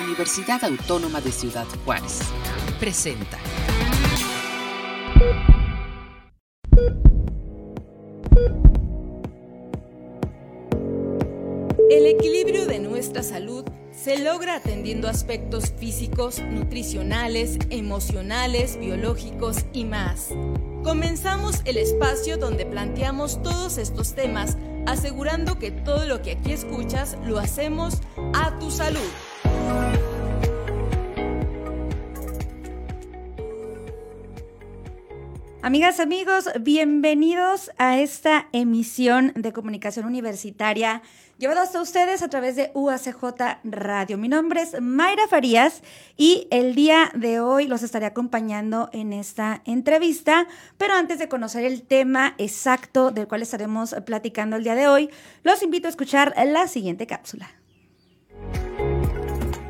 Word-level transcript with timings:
Universidad 0.00 0.64
Autónoma 0.64 1.20
de 1.20 1.32
Ciudad 1.32 1.66
Juárez. 1.84 2.20
Presenta. 2.78 3.38
El 11.90 12.06
equilibrio 12.06 12.66
de 12.66 12.78
nuestra 12.78 13.22
salud 13.22 13.64
se 13.90 14.18
logra 14.22 14.56
atendiendo 14.56 15.08
aspectos 15.08 15.72
físicos, 15.76 16.40
nutricionales, 16.40 17.58
emocionales, 17.70 18.78
biológicos 18.78 19.64
y 19.72 19.84
más. 19.84 20.28
Comenzamos 20.84 21.60
el 21.64 21.76
espacio 21.76 22.38
donde 22.38 22.66
planteamos 22.66 23.42
todos 23.42 23.78
estos 23.78 24.14
temas, 24.14 24.56
asegurando 24.86 25.58
que 25.58 25.72
todo 25.72 26.06
lo 26.06 26.22
que 26.22 26.32
aquí 26.32 26.52
escuchas 26.52 27.16
lo 27.24 27.38
hacemos 27.38 27.98
a 28.34 28.58
tu 28.58 28.70
salud. 28.70 29.10
Amigas, 35.68 36.00
amigos, 36.00 36.48
bienvenidos 36.58 37.70
a 37.76 37.98
esta 37.98 38.48
emisión 38.52 39.34
de 39.36 39.52
comunicación 39.52 40.06
universitaria 40.06 41.02
llevado 41.36 41.60
hasta 41.60 41.82
ustedes 41.82 42.22
a 42.22 42.28
través 42.28 42.56
de 42.56 42.70
UACJ 42.72 43.22
Radio. 43.64 44.16
Mi 44.16 44.30
nombre 44.30 44.62
es 44.62 44.80
Mayra 44.80 45.28
Farías 45.28 45.82
y 46.16 46.48
el 46.50 46.74
día 46.74 47.10
de 47.14 47.40
hoy 47.40 47.66
los 47.66 47.82
estaré 47.82 48.06
acompañando 48.06 48.88
en 48.94 49.12
esta 49.12 49.60
entrevista, 49.66 50.46
pero 50.78 50.94
antes 50.94 51.18
de 51.18 51.28
conocer 51.28 51.66
el 51.66 51.82
tema 51.82 52.34
exacto 52.38 53.10
del 53.10 53.28
cual 53.28 53.42
estaremos 53.42 53.94
platicando 54.06 54.56
el 54.56 54.64
día 54.64 54.74
de 54.74 54.88
hoy, 54.88 55.10
los 55.42 55.62
invito 55.62 55.86
a 55.86 55.90
escuchar 55.90 56.32
la 56.46 56.66
siguiente 56.66 57.06
cápsula. 57.06 57.50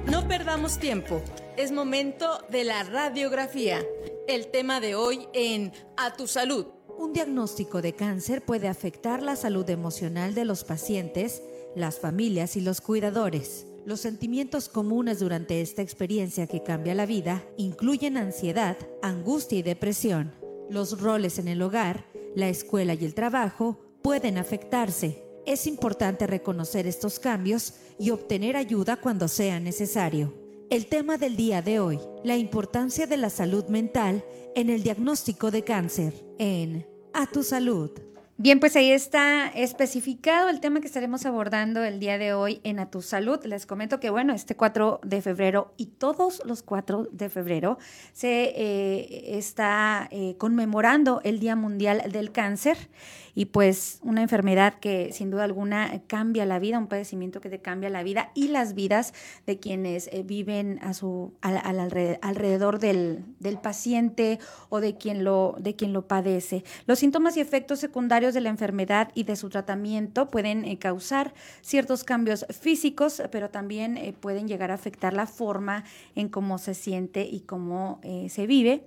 No 0.08 0.28
perdamos 0.28 0.78
tiempo, 0.78 1.20
es 1.56 1.72
momento 1.72 2.40
de 2.50 2.62
la 2.62 2.84
radiografía 2.84 3.80
el 4.28 4.48
tema 4.48 4.78
de 4.78 4.94
hoy 4.94 5.26
en 5.32 5.72
A 5.96 6.14
tu 6.14 6.26
salud. 6.26 6.66
Un 6.98 7.14
diagnóstico 7.14 7.80
de 7.80 7.94
cáncer 7.94 8.44
puede 8.44 8.68
afectar 8.68 9.22
la 9.22 9.36
salud 9.36 9.68
emocional 9.70 10.34
de 10.34 10.44
los 10.44 10.64
pacientes, 10.64 11.42
las 11.74 11.98
familias 11.98 12.54
y 12.54 12.60
los 12.60 12.82
cuidadores. 12.82 13.66
Los 13.86 14.00
sentimientos 14.00 14.68
comunes 14.68 15.20
durante 15.20 15.62
esta 15.62 15.80
experiencia 15.80 16.46
que 16.46 16.62
cambia 16.62 16.94
la 16.94 17.06
vida 17.06 17.42
incluyen 17.56 18.18
ansiedad, 18.18 18.76
angustia 19.00 19.60
y 19.60 19.62
depresión. 19.62 20.34
Los 20.68 21.00
roles 21.00 21.38
en 21.38 21.48
el 21.48 21.62
hogar, 21.62 22.04
la 22.36 22.50
escuela 22.50 22.92
y 22.92 23.06
el 23.06 23.14
trabajo 23.14 23.78
pueden 24.02 24.36
afectarse. 24.36 25.24
Es 25.46 25.66
importante 25.66 26.26
reconocer 26.26 26.86
estos 26.86 27.18
cambios 27.18 27.76
y 27.98 28.10
obtener 28.10 28.58
ayuda 28.58 28.96
cuando 28.96 29.26
sea 29.26 29.58
necesario. 29.58 30.47
El 30.70 30.84
tema 30.84 31.16
del 31.16 31.34
día 31.34 31.62
de 31.62 31.80
hoy, 31.80 31.98
la 32.24 32.36
importancia 32.36 33.06
de 33.06 33.16
la 33.16 33.30
salud 33.30 33.64
mental 33.68 34.22
en 34.54 34.68
el 34.68 34.82
diagnóstico 34.82 35.50
de 35.50 35.64
cáncer 35.64 36.12
en 36.38 36.86
A 37.14 37.24
tu 37.26 37.42
salud. 37.42 37.90
Bien, 38.40 38.60
pues 38.60 38.76
ahí 38.76 38.92
está 38.92 39.48
especificado 39.48 40.48
el 40.48 40.60
tema 40.60 40.80
que 40.80 40.86
estaremos 40.86 41.26
abordando 41.26 41.82
el 41.82 41.98
día 41.98 42.18
de 42.18 42.34
hoy 42.34 42.60
en 42.62 42.78
A 42.78 42.88
Tu 42.88 43.02
Salud. 43.02 43.44
Les 43.44 43.66
comento 43.66 43.98
que, 43.98 44.10
bueno, 44.10 44.32
este 44.32 44.54
4 44.54 45.00
de 45.02 45.22
febrero 45.22 45.74
y 45.76 45.86
todos 45.86 46.42
los 46.44 46.62
4 46.62 47.08
de 47.10 47.30
febrero 47.30 47.78
se 48.12 48.52
eh, 48.54 49.36
está 49.38 50.06
eh, 50.12 50.36
conmemorando 50.38 51.20
el 51.24 51.40
Día 51.40 51.56
Mundial 51.56 52.12
del 52.12 52.30
Cáncer 52.30 52.76
y 53.38 53.44
pues 53.44 54.00
una 54.02 54.22
enfermedad 54.22 54.80
que 54.80 55.12
sin 55.12 55.30
duda 55.30 55.44
alguna 55.44 56.02
cambia 56.08 56.44
la 56.44 56.58
vida, 56.58 56.76
un 56.76 56.88
padecimiento 56.88 57.40
que 57.40 57.48
te 57.48 57.60
cambia 57.60 57.88
la 57.88 58.02
vida 58.02 58.32
y 58.34 58.48
las 58.48 58.74
vidas 58.74 59.14
de 59.46 59.60
quienes 59.60 60.08
eh, 60.08 60.24
viven 60.24 60.80
a 60.82 60.92
su, 60.92 61.34
al, 61.40 61.56
alrededor 62.20 62.80
del, 62.80 63.24
del, 63.38 63.58
paciente 63.58 64.40
o 64.70 64.80
de 64.80 64.96
quien, 64.96 65.22
lo, 65.22 65.54
de 65.60 65.76
quien 65.76 65.92
lo 65.92 66.08
padece. 66.08 66.64
Los 66.86 66.98
síntomas 66.98 67.36
y 67.36 67.40
efectos 67.40 67.78
secundarios 67.78 68.34
de 68.34 68.40
la 68.40 68.48
enfermedad 68.48 69.12
y 69.14 69.22
de 69.22 69.36
su 69.36 69.50
tratamiento 69.50 70.26
pueden 70.26 70.64
eh, 70.64 70.76
causar 70.80 71.32
ciertos 71.60 72.02
cambios 72.02 72.44
físicos, 72.50 73.22
pero 73.30 73.50
también 73.50 73.98
eh, 73.98 74.14
pueden 74.18 74.48
llegar 74.48 74.72
a 74.72 74.74
afectar 74.74 75.12
la 75.12 75.28
forma 75.28 75.84
en 76.16 76.28
cómo 76.28 76.58
se 76.58 76.74
siente 76.74 77.22
y 77.22 77.42
cómo 77.42 78.00
se 78.02 78.48
vive. 78.48 78.82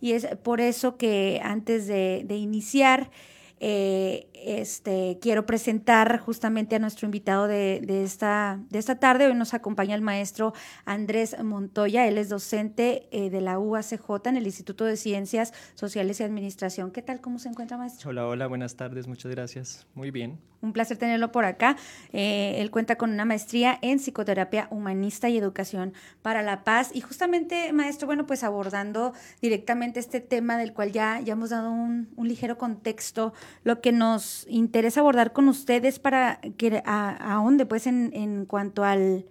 Y 0.00 0.12
es 0.12 0.28
por 0.44 0.60
eso 0.60 0.96
que 0.96 1.40
antes 1.42 1.88
de 1.88 2.36
iniciar, 2.36 3.10
eh, 3.58 4.28
este, 4.34 5.18
quiero 5.20 5.46
presentar 5.46 6.18
justamente 6.20 6.76
a 6.76 6.78
nuestro 6.78 7.06
invitado 7.06 7.48
de, 7.48 7.80
esta, 8.04 8.60
de 8.68 8.78
esta 8.78 8.98
tarde. 8.98 9.26
Hoy 9.26 9.34
nos 9.34 9.54
acompaña 9.54 9.94
el 9.94 10.02
maestro 10.02 10.52
Andrés 10.84 11.36
Montoya. 11.42 12.06
Él 12.06 12.18
es 12.18 12.28
docente 12.28 13.08
eh, 13.10 13.30
de 13.30 13.40
la 13.40 13.58
UACJ 13.58 14.26
en 14.26 14.36
el 14.36 14.46
Instituto 14.46 14.84
de 14.84 14.96
Ciencias 14.96 15.52
Sociales 15.74 16.20
y 16.20 16.24
Administración. 16.24 16.90
¿Qué 16.90 17.02
tal? 17.02 17.20
¿Cómo 17.20 17.38
se 17.38 17.48
encuentra, 17.48 17.78
maestro? 17.78 18.10
Hola, 18.10 18.26
hola, 18.26 18.46
buenas 18.46 18.76
tardes. 18.76 19.06
Muchas 19.08 19.30
gracias. 19.32 19.86
Muy 19.94 20.10
bien. 20.10 20.38
Un 20.62 20.72
placer 20.72 20.96
tenerlo 20.96 21.32
por 21.32 21.44
acá. 21.44 21.76
Eh, 22.12 22.56
él 22.58 22.70
cuenta 22.70 22.96
con 22.96 23.10
una 23.10 23.24
maestría 23.24 23.78
en 23.82 23.98
psicoterapia 23.98 24.68
humanista 24.70 25.28
y 25.28 25.36
educación 25.36 25.92
para 26.22 26.42
la 26.42 26.64
paz. 26.64 26.90
Y 26.94 27.00
justamente, 27.00 27.72
maestro, 27.72 28.06
bueno, 28.06 28.26
pues 28.26 28.42
abordando 28.42 29.12
directamente 29.40 30.00
este 30.00 30.20
tema 30.20 30.56
del 30.58 30.72
cual 30.72 30.92
ya, 30.92 31.20
ya 31.20 31.34
hemos 31.34 31.50
dado 31.50 31.70
un, 31.70 32.08
un 32.16 32.28
ligero 32.28 32.58
contexto 32.58 33.32
lo 33.64 33.80
que 33.80 33.92
nos 33.92 34.46
interesa 34.48 35.00
abordar 35.00 35.32
con 35.32 35.48
ustedes 35.48 35.98
para 35.98 36.40
que 36.56 36.82
a, 36.84 37.40
dónde, 37.42 37.66
pues, 37.66 37.86
en, 37.86 38.10
en, 38.14 38.46
cuanto 38.46 38.84
al 38.84 39.26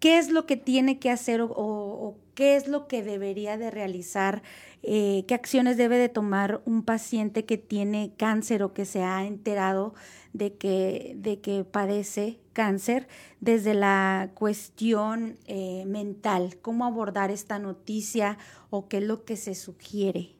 qué 0.00 0.18
es 0.18 0.30
lo 0.30 0.46
que 0.46 0.56
tiene 0.56 0.98
que 0.98 1.10
hacer 1.10 1.40
o, 1.42 2.16
qué 2.34 2.56
es 2.56 2.68
lo 2.68 2.88
que 2.88 3.02
debería 3.02 3.58
de 3.58 3.70
realizar, 3.70 4.42
eh, 4.82 5.24
qué 5.28 5.34
acciones 5.34 5.76
debe 5.76 5.98
de 5.98 6.08
tomar 6.08 6.62
un 6.64 6.82
paciente 6.82 7.44
que 7.44 7.58
tiene 7.58 8.14
cáncer 8.16 8.62
o 8.62 8.72
que 8.72 8.86
se 8.86 9.02
ha 9.02 9.26
enterado 9.26 9.94
de 10.32 10.54
que, 10.54 11.16
de 11.18 11.40
que 11.40 11.64
padece 11.64 12.40
cáncer 12.54 13.08
desde 13.40 13.74
la 13.74 14.30
cuestión 14.34 15.36
eh, 15.46 15.84
mental, 15.86 16.56
cómo 16.62 16.86
abordar 16.86 17.30
esta 17.30 17.58
noticia 17.58 18.38
o 18.70 18.88
qué 18.88 18.98
es 18.98 19.04
lo 19.04 19.24
que 19.24 19.36
se 19.36 19.54
sugiere 19.54 20.30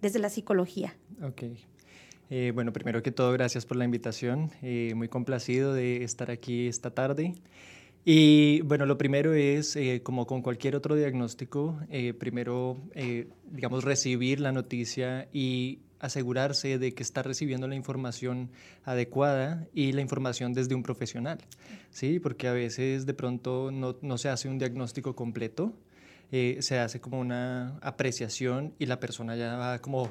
desde 0.00 0.18
la 0.18 0.30
psicología. 0.30 0.96
Ok, 1.22 1.42
eh, 2.32 2.52
bueno, 2.54 2.72
primero 2.72 3.02
que 3.02 3.10
todo, 3.10 3.32
gracias 3.32 3.66
por 3.66 3.76
la 3.76 3.84
invitación. 3.84 4.52
Eh, 4.62 4.92
muy 4.94 5.08
complacido 5.08 5.74
de 5.74 6.04
estar 6.04 6.30
aquí 6.30 6.68
esta 6.68 6.92
tarde. 6.92 7.34
Y 8.04 8.60
bueno, 8.60 8.86
lo 8.86 8.96
primero 8.96 9.34
es, 9.34 9.74
eh, 9.74 10.00
como 10.04 10.28
con 10.28 10.40
cualquier 10.40 10.76
otro 10.76 10.94
diagnóstico, 10.94 11.78
primero, 12.18 12.78
digamos, 13.50 13.84
recibir 13.84 14.38
la 14.40 14.52
noticia 14.52 15.28
y 15.32 15.80
asegurarse 15.98 16.78
de 16.78 16.94
que 16.94 17.02
está 17.02 17.22
recibiendo 17.22 17.66
la 17.66 17.74
información 17.74 18.50
adecuada 18.84 19.66
y 19.74 19.92
la 19.92 20.00
información 20.00 20.54
desde 20.54 20.74
un 20.74 20.82
profesional, 20.82 21.40
¿sí? 21.90 22.20
Porque 22.20 22.48
a 22.48 22.52
veces 22.52 23.04
de 23.04 23.12
pronto 23.12 23.70
no, 23.70 23.96
no 24.00 24.16
se 24.16 24.30
hace 24.30 24.48
un 24.48 24.58
diagnóstico 24.58 25.14
completo, 25.14 25.74
se 26.30 26.78
hace 26.78 27.00
como 27.00 27.18
una 27.18 27.76
apreciación 27.82 28.72
y 28.78 28.86
la 28.86 29.00
persona 29.00 29.36
ya 29.36 29.56
va 29.56 29.80
como 29.80 30.10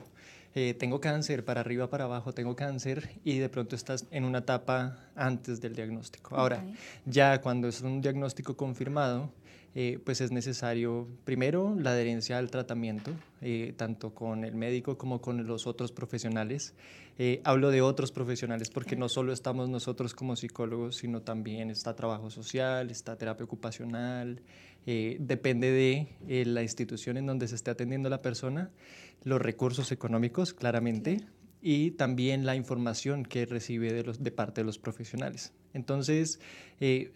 eh, 0.55 0.73
tengo 0.73 0.99
cáncer, 0.99 1.45
para 1.45 1.61
arriba, 1.61 1.89
para 1.89 2.05
abajo, 2.05 2.33
tengo 2.33 2.55
cáncer 2.55 3.19
y 3.23 3.37
de 3.37 3.49
pronto 3.49 3.75
estás 3.75 4.05
en 4.11 4.25
una 4.25 4.39
etapa 4.39 4.97
antes 5.15 5.61
del 5.61 5.75
diagnóstico. 5.75 6.35
Ahora, 6.35 6.65
ya 7.05 7.41
cuando 7.41 7.67
es 7.67 7.81
un 7.81 8.01
diagnóstico 8.01 8.57
confirmado, 8.57 9.31
eh, 9.75 9.99
pues 10.03 10.21
es 10.21 10.31
necesario 10.31 11.07
primero 11.25 11.75
la 11.77 11.91
adherencia 11.91 12.37
al 12.37 12.49
tratamiento, 12.49 13.11
eh, 13.41 13.73
tanto 13.77 14.13
con 14.13 14.43
el 14.43 14.55
médico 14.55 14.97
como 14.97 15.21
con 15.21 15.45
los 15.45 15.67
otros 15.67 15.91
profesionales. 15.91 16.73
hablo 17.43 17.69
de 17.69 17.81
otros 17.81 18.13
profesionales 18.13 18.69
porque 18.69 18.95
no 18.95 19.09
solo 19.09 19.33
estamos 19.33 19.67
nosotros 19.67 20.13
como 20.13 20.37
psicólogos, 20.37 20.95
sino 20.95 21.21
también 21.21 21.69
está 21.69 21.93
trabajo 21.93 22.29
social, 22.29 22.89
está 22.89 23.17
terapia 23.17 23.43
ocupacional, 23.43 24.41
depende 24.85 25.69
de 25.71 26.45
la 26.45 26.63
institución 26.63 27.17
en 27.17 27.25
donde 27.25 27.49
se 27.49 27.55
esté 27.55 27.71
atendiendo 27.71 28.09
la 28.09 28.21
persona 28.21 28.71
los 29.23 29.41
recursos 29.41 29.91
económicos, 29.91 30.53
claramente, 30.53 31.21
y 31.61 31.91
también 31.91 32.45
la 32.45 32.55
información 32.55 33.23
que 33.23 33.45
recibe 33.45 33.91
de, 33.91 34.03
los, 34.03 34.23
de 34.23 34.31
parte 34.31 34.61
de 34.61 34.65
los 34.65 34.79
profesionales. 34.79 35.53
Entonces, 35.73 36.39
eh, 36.79 37.11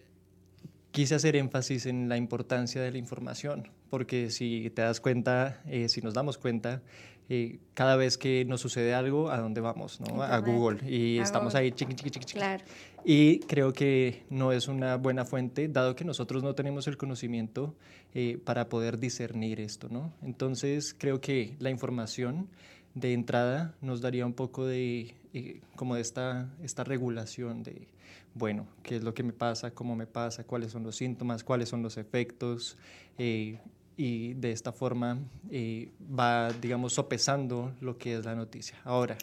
quise 0.94 1.16
hacer 1.16 1.34
énfasis 1.34 1.86
en 1.86 2.08
la 2.08 2.16
importancia 2.16 2.80
de 2.80 2.92
la 2.92 2.98
información, 2.98 3.68
porque 3.90 4.30
si 4.30 4.70
te 4.70 4.82
das 4.82 5.00
cuenta, 5.00 5.60
eh, 5.66 5.88
si 5.88 6.00
nos 6.00 6.14
damos 6.14 6.38
cuenta, 6.38 6.82
eh, 7.28 7.58
cada 7.74 7.96
vez 7.96 8.16
que 8.16 8.44
nos 8.44 8.60
sucede 8.60 8.94
algo, 8.94 9.28
¿a 9.28 9.38
dónde 9.38 9.60
vamos? 9.60 10.00
¿no? 10.00 10.22
A 10.22 10.38
Google. 10.38 10.88
Y 10.88 11.18
estamos 11.18 11.56
ahí, 11.56 11.72
chiqui, 11.72 11.94
chiqui, 11.94 12.10
chiqui, 12.10 12.34
Claro. 12.34 12.62
Y 13.04 13.40
creo 13.40 13.72
que 13.72 14.22
no 14.30 14.52
es 14.52 14.68
una 14.68 14.96
buena 14.96 15.24
fuente, 15.24 15.66
dado 15.66 15.96
que 15.96 16.04
nosotros 16.04 16.44
no 16.44 16.54
tenemos 16.54 16.86
el 16.86 16.96
conocimiento 16.96 17.74
eh, 18.14 18.38
para 18.44 18.68
poder 18.68 19.00
discernir 19.00 19.58
esto, 19.58 19.88
¿no? 19.90 20.12
Entonces, 20.22 20.94
creo 20.96 21.20
que 21.20 21.56
la 21.58 21.70
información 21.70 22.48
de 22.94 23.12
entrada 23.12 23.74
nos 23.80 24.00
daría 24.00 24.24
un 24.24 24.32
poco 24.32 24.66
de, 24.66 25.14
eh, 25.32 25.60
como 25.76 25.96
de 25.96 26.00
esta, 26.00 26.48
esta 26.62 26.84
regulación 26.84 27.62
de, 27.62 27.88
bueno, 28.34 28.66
qué 28.82 28.96
es 28.96 29.04
lo 29.04 29.14
que 29.14 29.22
me 29.22 29.32
pasa, 29.32 29.72
cómo 29.72 29.96
me 29.96 30.06
pasa, 30.06 30.44
cuáles 30.44 30.72
son 30.72 30.84
los 30.84 30.96
síntomas, 30.96 31.44
cuáles 31.44 31.68
son 31.68 31.82
los 31.82 31.96
efectos, 31.96 32.76
eh, 33.18 33.58
y 33.96 34.34
de 34.34 34.50
esta 34.52 34.72
forma 34.72 35.18
eh, 35.50 35.90
va, 36.18 36.50
digamos, 36.52 36.94
sopesando 36.94 37.74
lo 37.80 37.98
que 37.98 38.16
es 38.16 38.24
la 38.24 38.34
noticia. 38.34 38.76
Ahora, 38.84 39.16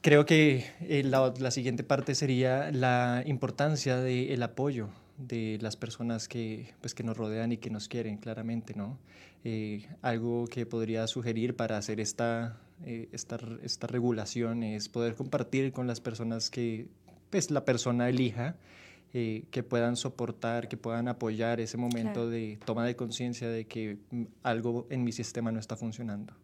creo 0.00 0.26
que 0.26 0.64
la, 1.04 1.32
la, 1.38 1.50
siguiente 1.50 1.82
parte 1.82 2.14
sería 2.14 2.70
la 2.70 3.24
importancia 3.26 3.96
del 3.96 4.42
apoyo 4.42 4.90
de 5.18 5.58
las 5.60 5.76
personas 5.76 6.28
que, 6.28 6.74
pues, 6.80 6.94
que 6.94 7.02
nos 7.02 7.16
rodean 7.16 7.52
y 7.52 7.58
que 7.58 7.70
nos 7.70 7.88
quieren, 7.88 8.18
claramente, 8.18 8.74
¿no? 8.74 8.98
Eh, 9.44 9.86
algo 10.02 10.46
que 10.46 10.66
podría 10.66 11.06
sugerir 11.06 11.56
para 11.56 11.76
hacer 11.76 12.00
esta, 12.00 12.60
eh, 12.84 13.08
esta, 13.12 13.38
esta, 13.62 13.86
regulación 13.86 14.62
es 14.62 14.88
poder 14.88 15.14
compartir 15.14 15.72
con 15.72 15.86
las 15.86 16.00
personas 16.00 16.50
que 16.50 16.88
pues, 17.30 17.50
la 17.50 17.64
persona 17.64 18.08
elija, 18.08 18.56
eh, 19.14 19.44
que 19.50 19.62
puedan 19.62 19.96
soportar, 19.96 20.68
que 20.68 20.76
puedan 20.76 21.08
apoyar 21.08 21.60
ese 21.60 21.76
momento 21.76 22.28
de 22.28 22.58
toma 22.64 22.84
de 22.84 22.96
conciencia 22.96 23.48
de 23.48 23.66
que 23.66 23.98
mm, 24.10 24.24
algo 24.42 24.86
en 24.90 25.04
mi 25.04 25.12
sistema 25.12 25.52
no 25.52 25.60
está 25.60 25.76
funcionando 25.76 26.34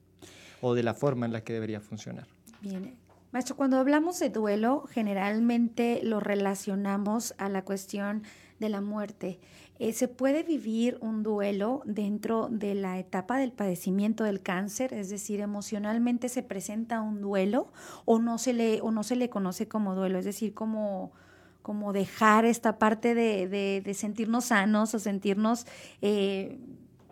o 0.60 0.74
de 0.74 0.82
la 0.82 0.94
forma 0.94 1.26
en 1.26 1.32
la 1.32 1.42
que 1.42 1.52
debería 1.52 1.80
funcionar. 1.80 2.28
Bien. 2.60 2.94
Maestro, 3.32 3.56
cuando 3.56 3.78
hablamos 3.78 4.18
de 4.20 4.30
duelo, 4.30 4.84
generalmente 4.90 6.00
lo 6.04 6.20
relacionamos 6.20 7.34
a 7.38 7.48
la 7.48 7.64
cuestión 7.64 8.22
de 8.62 8.70
la 8.70 8.80
muerte. 8.80 9.38
Eh, 9.78 9.92
¿Se 9.92 10.08
puede 10.08 10.44
vivir 10.44 10.96
un 11.00 11.22
duelo 11.22 11.82
dentro 11.84 12.48
de 12.50 12.74
la 12.74 12.98
etapa 12.98 13.36
del 13.36 13.52
padecimiento 13.52 14.24
del 14.24 14.40
cáncer? 14.40 14.94
Es 14.94 15.10
decir, 15.10 15.40
emocionalmente 15.40 16.28
se 16.28 16.42
presenta 16.42 17.00
un 17.00 17.20
duelo 17.20 17.72
o 18.04 18.20
no 18.20 18.38
se 18.38 18.52
le, 18.52 18.80
o 18.80 18.92
no 18.92 19.02
se 19.02 19.16
le 19.16 19.28
conoce 19.28 19.66
como 19.66 19.94
duelo, 19.96 20.18
es 20.20 20.24
decir, 20.24 20.54
como, 20.54 21.10
como 21.62 21.92
dejar 21.92 22.44
esta 22.44 22.78
parte 22.78 23.14
de, 23.14 23.48
de, 23.48 23.94
sentirnos 23.94 24.46
sanos 24.46 24.94
o 24.94 25.00
sentirnos 25.00 25.66
eh, 26.00 26.58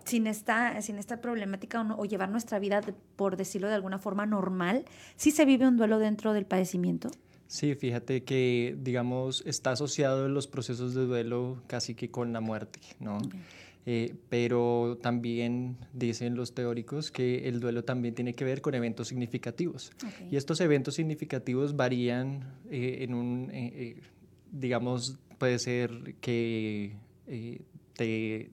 sin, 0.04 0.28
esta, 0.28 0.80
sin 0.80 0.98
esta 0.98 1.20
problemática 1.20 1.82
o, 1.82 2.04
llevar 2.04 2.30
nuestra 2.30 2.60
vida, 2.60 2.82
por 3.16 3.36
decirlo 3.36 3.66
de 3.66 3.74
alguna 3.74 3.98
forma, 3.98 4.26
normal. 4.26 4.84
¿Sí 5.16 5.32
se 5.32 5.44
vive 5.44 5.66
un 5.66 5.76
duelo 5.76 5.98
dentro 5.98 6.32
del 6.32 6.46
padecimiento? 6.46 7.10
Sí, 7.50 7.74
fíjate 7.74 8.22
que, 8.22 8.76
digamos, 8.78 9.42
está 9.44 9.72
asociado 9.72 10.26
en 10.26 10.34
los 10.34 10.46
procesos 10.46 10.94
de 10.94 11.04
duelo 11.04 11.60
casi 11.66 11.96
que 11.96 12.08
con 12.08 12.32
la 12.32 12.40
muerte, 12.40 12.78
¿no? 13.00 13.18
Eh, 13.86 14.14
pero 14.28 14.98
también 15.02 15.76
dicen 15.92 16.36
los 16.36 16.54
teóricos 16.54 17.10
que 17.10 17.48
el 17.48 17.58
duelo 17.58 17.82
también 17.82 18.14
tiene 18.14 18.36
que 18.36 18.44
ver 18.44 18.60
con 18.60 18.76
eventos 18.76 19.08
significativos. 19.08 19.90
Y 20.30 20.36
estos 20.36 20.60
eventos 20.60 20.94
significativos 20.94 21.74
varían 21.74 22.44
eh, 22.70 22.98
en 23.00 23.14
un, 23.14 23.50
eh, 23.52 23.96
digamos, 24.52 25.18
puede 25.36 25.58
ser 25.58 26.14
que 26.20 26.94
te, 27.96 28.50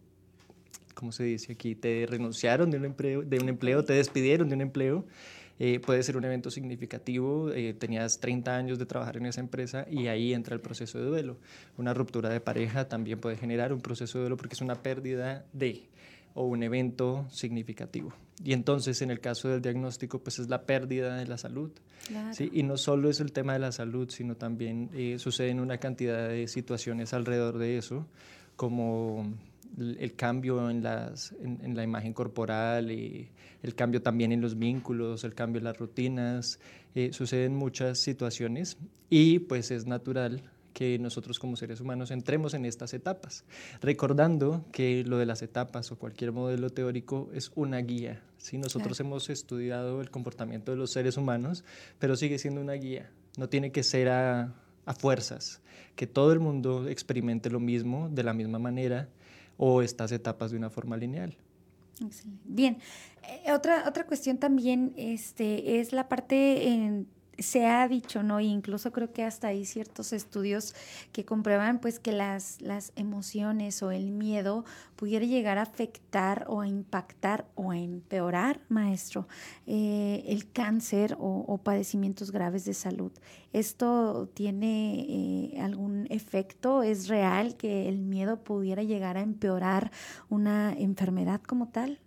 ¿cómo 0.95 1.11
se 1.11 1.23
dice 1.23 1.53
aquí? 1.53 1.75
Te 1.75 2.07
renunciaron 2.09 2.71
de 2.71 2.77
un 2.77 2.85
empleo, 2.85 3.21
de 3.21 3.39
un 3.39 3.47
empleo 3.47 3.85
te 3.85 3.93
despidieron 3.93 4.49
de 4.49 4.55
un 4.55 4.61
empleo. 4.61 5.05
Eh, 5.59 5.79
puede 5.79 6.03
ser 6.03 6.17
un 6.17 6.25
evento 6.25 6.51
significativo, 6.51 7.51
eh, 7.51 7.73
tenías 7.73 8.19
30 8.19 8.55
años 8.55 8.79
de 8.79 8.85
trabajar 8.85 9.17
en 9.17 9.25
esa 9.25 9.41
empresa 9.41 9.87
y 9.89 10.07
ahí 10.07 10.33
entra 10.33 10.53
el 10.53 10.61
proceso 10.61 10.99
de 10.99 11.05
duelo. 11.05 11.37
Una 11.77 11.93
ruptura 11.93 12.29
de 12.29 12.39
pareja 12.39 12.87
también 12.87 13.19
puede 13.19 13.37
generar 13.37 13.73
un 13.73 13.81
proceso 13.81 14.19
de 14.19 14.23
duelo 14.23 14.37
porque 14.37 14.53
es 14.53 14.61
una 14.61 14.75
pérdida 14.75 15.45
de 15.53 15.89
o 16.35 16.45
un 16.45 16.61
evento 16.61 17.25
significativo. 17.31 18.13
Y 18.43 18.53
entonces 18.53 19.01
en 19.01 19.09
el 19.09 19.19
caso 19.19 19.49
del 19.49 19.59
diagnóstico 19.59 20.19
pues 20.19 20.37
es 20.37 20.49
la 20.49 20.61
pérdida 20.67 21.15
de 21.15 21.25
la 21.25 21.39
salud. 21.39 21.71
¿sí? 22.31 22.51
Y 22.53 22.61
no 22.61 22.77
solo 22.77 23.09
es 23.09 23.19
el 23.19 23.31
tema 23.31 23.53
de 23.53 23.59
la 23.59 23.71
salud, 23.71 24.07
sino 24.11 24.35
también 24.35 24.91
eh, 24.93 25.17
suceden 25.17 25.59
una 25.59 25.79
cantidad 25.79 26.29
de 26.29 26.47
situaciones 26.47 27.13
alrededor 27.13 27.57
de 27.57 27.79
eso, 27.79 28.05
como 28.55 29.33
el 29.77 30.15
cambio 30.15 30.69
en, 30.69 30.83
las, 30.83 31.33
en, 31.39 31.75
la 31.75 31.83
imagen 31.83 32.13
corporal, 32.13 32.91
y 32.91 33.31
el 33.63 33.75
cambio 33.75 34.01
también 34.01 34.31
en 34.31 34.41
los 34.41 34.57
vínculos, 34.57 35.23
el 35.23 35.35
cambio 35.35 35.59
en 35.59 35.65
las 35.65 35.77
rutinas, 35.77 36.59
eh, 36.95 37.11
suceden 37.13 37.55
muchas 37.55 37.99
situaciones 37.99 38.77
y 39.09 39.39
pues 39.39 39.71
es 39.71 39.85
natural 39.85 40.41
que 40.73 40.99
nosotros 40.99 41.39
como 41.39 41.55
seres 41.55 41.81
humanos 41.81 42.11
entremos 42.11 42.53
en 42.53 42.63
estas 42.63 42.93
etapas, 42.93 43.45
recordando 43.81 44.63
que 44.71 45.03
lo 45.03 45.17
de 45.17 45.25
las 45.25 45.41
etapas 45.41 45.91
o 45.91 45.97
cualquier 45.97 46.31
modelo 46.31 46.69
teórico 46.69 47.31
es 47.33 47.51
una 47.55 47.79
guía. 47.79 48.21
¿sí? 48.37 48.59
Nosotros 48.59 48.99
hemos 48.99 49.31
estudiado 49.31 50.01
el 50.01 50.11
comportamiento 50.11 50.71
de 50.71 50.77
los 50.77 50.91
seres 50.91 51.17
humanos, 51.17 51.63
pero 51.97 52.15
sigue 52.15 52.37
siendo 52.37 52.61
una 52.61 52.73
guía, 52.73 53.09
no 53.37 53.49
tiene 53.49 53.71
que 53.71 53.81
ser 53.81 54.09
a, 54.09 54.53
a 54.85 54.93
fuerzas, 54.93 55.61
que 55.95 56.05
todo 56.05 56.31
el 56.31 56.39
mundo 56.39 56.87
experimente 56.87 57.49
lo 57.49 57.59
mismo 57.59 58.09
de 58.09 58.21
la 58.21 58.33
misma 58.33 58.59
manera 58.59 59.09
o 59.57 59.81
estas 59.81 60.11
etapas 60.11 60.51
de 60.51 60.57
una 60.57 60.69
forma 60.69 60.97
lineal. 60.97 61.35
Bien, 62.45 62.77
eh, 63.23 63.51
otra, 63.51 63.85
otra 63.87 64.05
cuestión 64.05 64.37
también 64.37 64.93
este, 64.97 65.79
es 65.79 65.93
la 65.93 66.07
parte 66.07 66.69
en 66.69 67.07
se 67.39 67.67
ha 67.67 67.87
dicho, 67.87 68.23
¿no? 68.23 68.39
incluso 68.39 68.91
creo 68.91 69.11
que 69.13 69.23
hasta 69.23 69.49
hay 69.49 69.65
ciertos 69.65 70.13
estudios 70.13 70.73
que 71.11 71.25
comprueban 71.25 71.79
pues 71.79 71.99
que 71.99 72.11
las, 72.11 72.61
las 72.61 72.93
emociones 72.95 73.83
o 73.83 73.91
el 73.91 74.11
miedo 74.11 74.65
pudiera 74.95 75.25
llegar 75.25 75.57
a 75.57 75.63
afectar 75.63 76.45
o 76.47 76.61
a 76.61 76.67
impactar 76.67 77.45
o 77.55 77.71
a 77.71 77.77
empeorar, 77.77 78.61
maestro, 78.69 79.27
eh, 79.67 80.23
el 80.27 80.51
cáncer 80.51 81.15
o, 81.19 81.59
padecimientos 81.63 82.31
graves 82.31 82.65
de 82.65 82.73
salud. 82.73 83.11
¿Esto 83.51 84.29
tiene 84.33 85.05
eh, 85.09 85.61
algún 85.61 86.07
efecto? 86.09 86.83
¿Es 86.83 87.07
real 87.07 87.57
que 87.57 87.89
el 87.89 87.99
miedo 87.99 88.43
pudiera 88.43 88.83
llegar 88.83 89.17
a 89.17 89.21
empeorar 89.21 89.91
una 90.29 90.73
enfermedad 90.73 91.41
como 91.41 91.69
tal? 91.69 91.99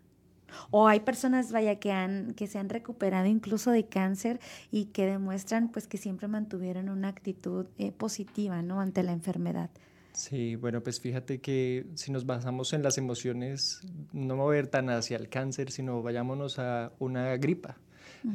O 0.71 0.89
hay 0.89 1.01
personas, 1.01 1.53
vaya, 1.53 1.77
que, 1.77 1.93
han, 1.93 2.35
que 2.35 2.47
se 2.47 2.59
han 2.59 2.69
recuperado 2.69 3.27
incluso 3.27 3.71
de 3.71 3.87
cáncer 3.87 4.41
y 4.71 4.87
que 4.87 5.07
demuestran 5.07 5.69
pues 5.69 5.87
que 5.87 5.99
siempre 5.99 6.29
mantuvieron 6.29 6.89
una 6.89 7.09
actitud 7.09 7.67
eh, 7.79 7.93
positiva, 7.93 8.63
¿no? 8.63 8.81
Ante 8.81 9.03
la 9.03 9.13
enfermedad. 9.13 9.71
Sí, 10.13 10.57
bueno, 10.57 10.83
pues 10.83 11.01
fíjate 11.01 11.41
que 11.41 11.87
si 11.95 12.11
nos 12.11 12.27
basamos 12.27 12.73
en 12.73 12.83
las 12.83 12.99
emociones, 12.99 13.81
no 14.13 14.37
mover 14.37 14.67
tan 14.67 14.91
hacia 14.91 15.17
el 15.17 15.29
cáncer, 15.29 15.71
sino 15.71 16.03
vayámonos 16.03 16.59
a 16.59 16.93
una 16.99 17.37
gripa, 17.37 17.77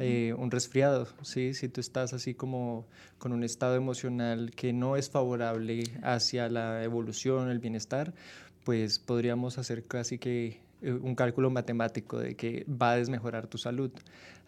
eh, 0.00 0.34
un 0.36 0.50
resfriado, 0.50 1.06
¿sí? 1.22 1.54
Si 1.54 1.68
tú 1.68 1.80
estás 1.80 2.12
así 2.12 2.34
como 2.34 2.86
con 3.18 3.32
un 3.32 3.44
estado 3.44 3.76
emocional 3.76 4.50
que 4.56 4.72
no 4.72 4.96
es 4.96 5.10
favorable 5.10 5.84
hacia 6.02 6.48
la 6.48 6.82
evolución, 6.82 7.50
el 7.50 7.58
bienestar, 7.58 8.14
pues 8.64 8.98
podríamos 8.98 9.58
hacer 9.58 9.84
casi 9.84 10.18
que 10.18 10.60
un 10.92 11.14
cálculo 11.14 11.50
matemático 11.50 12.18
de 12.18 12.36
que 12.36 12.64
va 12.68 12.92
a 12.92 12.96
desmejorar 12.96 13.46
tu 13.46 13.58
salud. 13.58 13.90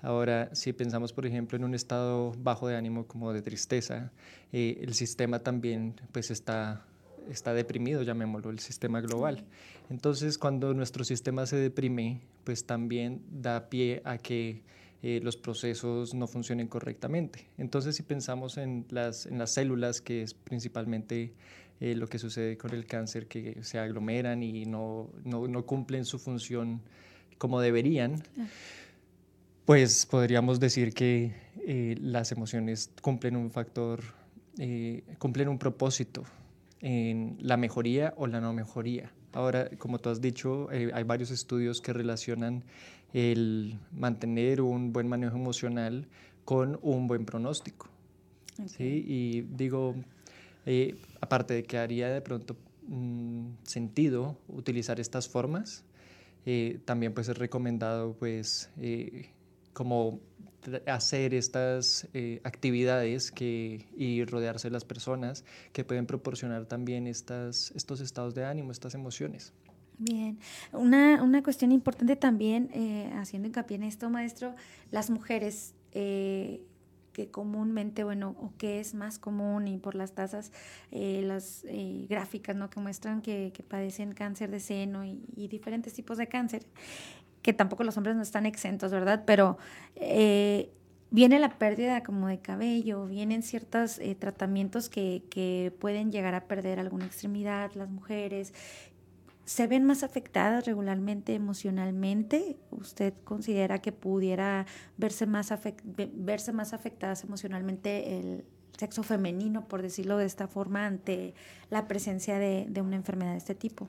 Ahora, 0.00 0.48
si 0.54 0.72
pensamos, 0.72 1.12
por 1.12 1.26
ejemplo, 1.26 1.56
en 1.56 1.64
un 1.64 1.74
estado 1.74 2.32
bajo 2.38 2.68
de 2.68 2.76
ánimo 2.76 3.06
como 3.06 3.32
de 3.32 3.42
tristeza, 3.42 4.12
eh, 4.52 4.78
el 4.80 4.94
sistema 4.94 5.40
también 5.40 6.00
pues 6.12 6.30
está, 6.30 6.86
está 7.28 7.52
deprimido, 7.52 8.02
llamémoslo, 8.02 8.50
el 8.50 8.60
sistema 8.60 9.00
global. 9.00 9.44
Entonces, 9.90 10.38
cuando 10.38 10.72
nuestro 10.74 11.04
sistema 11.04 11.46
se 11.46 11.56
deprime, 11.56 12.20
pues 12.44 12.64
también 12.64 13.22
da 13.30 13.68
pie 13.68 14.02
a 14.04 14.18
que 14.18 14.62
eh, 15.02 15.20
los 15.22 15.36
procesos 15.36 16.14
no 16.14 16.26
funcionen 16.26 16.68
correctamente. 16.68 17.46
Entonces, 17.56 17.96
si 17.96 18.02
pensamos 18.02 18.56
en 18.56 18.84
las, 18.90 19.26
en 19.26 19.38
las 19.38 19.52
células, 19.54 20.00
que 20.00 20.22
es 20.22 20.34
principalmente 20.34 21.32
eh, 21.80 21.94
lo 21.94 22.08
que 22.08 22.18
sucede 22.18 22.56
con 22.56 22.74
el 22.74 22.86
cáncer, 22.86 23.26
que 23.26 23.62
se 23.62 23.78
aglomeran 23.78 24.42
y 24.42 24.66
no, 24.66 25.10
no, 25.24 25.46
no 25.46 25.64
cumplen 25.64 26.04
su 26.04 26.18
función 26.18 26.80
como 27.38 27.60
deberían, 27.60 28.22
pues 29.64 30.06
podríamos 30.06 30.58
decir 30.58 30.92
que 30.92 31.32
eh, 31.64 31.96
las 32.00 32.32
emociones 32.32 32.90
cumplen 33.00 33.36
un 33.36 33.50
factor, 33.50 34.00
eh, 34.58 35.04
cumplen 35.18 35.48
un 35.48 35.58
propósito 35.58 36.24
en 36.80 37.36
la 37.40 37.56
mejoría 37.56 38.12
o 38.16 38.26
la 38.26 38.40
no 38.40 38.52
mejoría. 38.52 39.12
Ahora, 39.32 39.70
como 39.78 39.98
tú 39.98 40.08
has 40.08 40.20
dicho, 40.20 40.68
hay 40.70 41.02
varios 41.04 41.30
estudios 41.30 41.80
que 41.80 41.92
relacionan 41.92 42.64
el 43.12 43.78
mantener 43.92 44.60
un 44.60 44.92
buen 44.92 45.06
manejo 45.06 45.36
emocional 45.36 46.08
con 46.44 46.78
un 46.82 47.06
buen 47.06 47.24
pronóstico. 47.24 47.88
¿sí? 48.66 49.04
Y 49.06 49.42
digo, 49.42 49.94
eh, 50.70 50.96
aparte 51.22 51.54
de 51.54 51.62
que 51.62 51.78
haría 51.78 52.10
de 52.10 52.20
pronto 52.20 52.54
mm, 52.88 53.52
sentido 53.62 54.36
utilizar 54.48 55.00
estas 55.00 55.26
formas, 55.26 55.82
eh, 56.44 56.78
también 56.84 57.14
pues 57.14 57.26
es 57.30 57.38
recomendado 57.38 58.12
pues 58.12 58.68
eh, 58.78 59.30
como 59.72 60.20
hacer 60.86 61.32
estas 61.32 62.06
actividades 62.44 63.30
que, 63.30 63.86
y 63.96 64.22
rodearse 64.26 64.68
de 64.68 64.72
las 64.72 64.84
personas 64.84 65.42
que 65.72 65.84
pueden 65.84 66.04
proporcionar 66.04 66.66
también 66.66 67.06
estas, 67.06 67.70
estos 67.74 68.02
estados 68.02 68.34
de 68.34 68.44
ánimo, 68.44 68.70
estas 68.70 68.94
emociones. 68.94 69.54
Bien, 69.96 70.38
una, 70.72 71.22
una 71.22 71.42
cuestión 71.42 71.72
importante 71.72 72.14
también, 72.16 72.68
haciendo 73.14 73.48
hincapié 73.48 73.76
en 73.76 73.84
esto, 73.84 74.10
maestro, 74.10 74.54
las 74.90 75.08
mujeres 75.08 75.72
que 77.18 77.32
comúnmente, 77.32 78.04
bueno, 78.04 78.36
o 78.40 78.52
que 78.58 78.78
es 78.78 78.94
más 78.94 79.18
común 79.18 79.66
y 79.66 79.76
por 79.76 79.96
las 79.96 80.12
tasas, 80.12 80.52
eh, 80.92 81.20
las 81.24 81.66
gráficas, 82.08 82.54
¿no? 82.54 82.70
Que 82.70 82.78
muestran 82.78 83.22
que, 83.22 83.52
padecen 83.66 84.12
cáncer 84.12 84.52
de 84.52 84.60
seno 84.60 85.04
y, 85.04 85.48
diferentes 85.48 85.92
tipos 85.94 86.16
de 86.16 86.28
cáncer, 86.28 86.64
que 87.42 87.52
tampoco 87.52 87.82
los 87.82 87.96
hombres 87.96 88.14
no 88.14 88.22
están 88.22 88.46
exentos, 88.46 88.92
¿verdad? 88.92 89.24
Pero 89.26 89.58
viene 91.10 91.40
la 91.40 91.58
pérdida 91.58 92.04
como 92.04 92.28
de 92.28 92.38
cabello, 92.38 93.06
vienen 93.06 93.42
ciertos 93.42 94.00
tratamientos 94.20 94.88
que, 94.88 95.24
que, 95.28 95.72
pueden 95.80 96.12
llegar 96.12 96.36
a 96.36 96.44
perder 96.44 96.78
alguna 96.78 97.06
extremidad, 97.06 97.72
las 97.74 97.90
mujeres, 97.90 98.54
se 99.48 99.66
ven 99.66 99.84
más 99.84 100.02
afectadas 100.02 100.66
regularmente 100.66 101.32
emocionalmente. 101.32 102.58
¿Usted 102.70 103.14
considera 103.24 103.78
que 103.78 103.92
pudiera 103.92 104.66
verse 104.98 105.24
más, 105.24 105.50
verse 106.12 106.52
más 106.52 106.74
afectadas 106.74 107.24
emocionalmente 107.24 108.18
el 108.18 108.44
sexo 108.76 109.02
femenino, 109.02 109.66
por 109.66 109.80
decirlo 109.80 110.18
de 110.18 110.26
esta 110.26 110.48
forma, 110.48 110.84
ante 110.84 111.32
la 111.70 111.88
presencia 111.88 112.38
de, 112.38 112.66
de 112.68 112.82
una 112.82 112.96
enfermedad 112.96 113.32
de 113.32 113.38
este 113.38 113.54
tipo? 113.54 113.88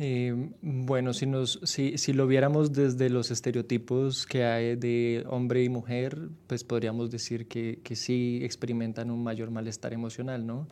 Eh, 0.00 0.52
bueno, 0.62 1.12
si, 1.12 1.26
nos, 1.26 1.58
si, 1.64 1.98
si, 1.98 2.12
lo 2.12 2.28
viéramos 2.28 2.72
desde 2.72 3.10
los 3.10 3.32
estereotipos 3.32 4.26
que 4.26 4.44
hay 4.44 4.76
de 4.76 5.24
hombre 5.28 5.64
y 5.64 5.68
mujer, 5.68 6.28
pues 6.46 6.62
podríamos 6.62 7.10
decir 7.10 7.48
que, 7.48 7.80
que 7.82 7.96
sí 7.96 8.38
experimentan 8.42 9.10
un 9.10 9.24
mayor 9.24 9.50
malestar 9.50 9.92
emocional, 9.92 10.46
¿no? 10.46 10.68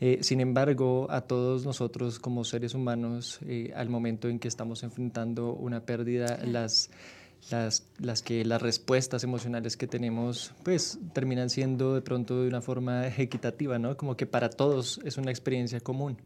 Eh, 0.00 0.18
sin 0.22 0.40
embargo, 0.40 1.06
a 1.08 1.20
todos 1.20 1.64
nosotros 1.64 2.18
como 2.18 2.42
seres 2.42 2.74
humanos, 2.74 3.38
eh, 3.46 3.72
al 3.76 3.88
momento 3.88 4.28
en 4.28 4.40
que 4.40 4.48
estamos 4.48 4.82
enfrentando 4.82 5.54
una 5.54 5.86
pérdida, 5.86 6.40
las, 6.44 6.90
las, 7.50 7.86
las, 7.98 8.22
que 8.22 8.44
las 8.44 8.60
respuestas 8.60 9.22
emocionales 9.22 9.76
que 9.76 9.86
tenemos, 9.86 10.52
pues 10.64 10.98
terminan 11.12 11.48
siendo 11.48 11.94
de 11.94 12.02
pronto 12.02 12.42
de 12.42 12.48
una 12.48 12.60
forma 12.60 13.06
equitativa, 13.18 13.78
¿no? 13.78 13.96
Como 13.96 14.16
que 14.16 14.26
para 14.26 14.50
todos 14.50 15.00
es 15.04 15.16
una 15.16 15.30
experiencia 15.30 15.78
común. 15.78 16.18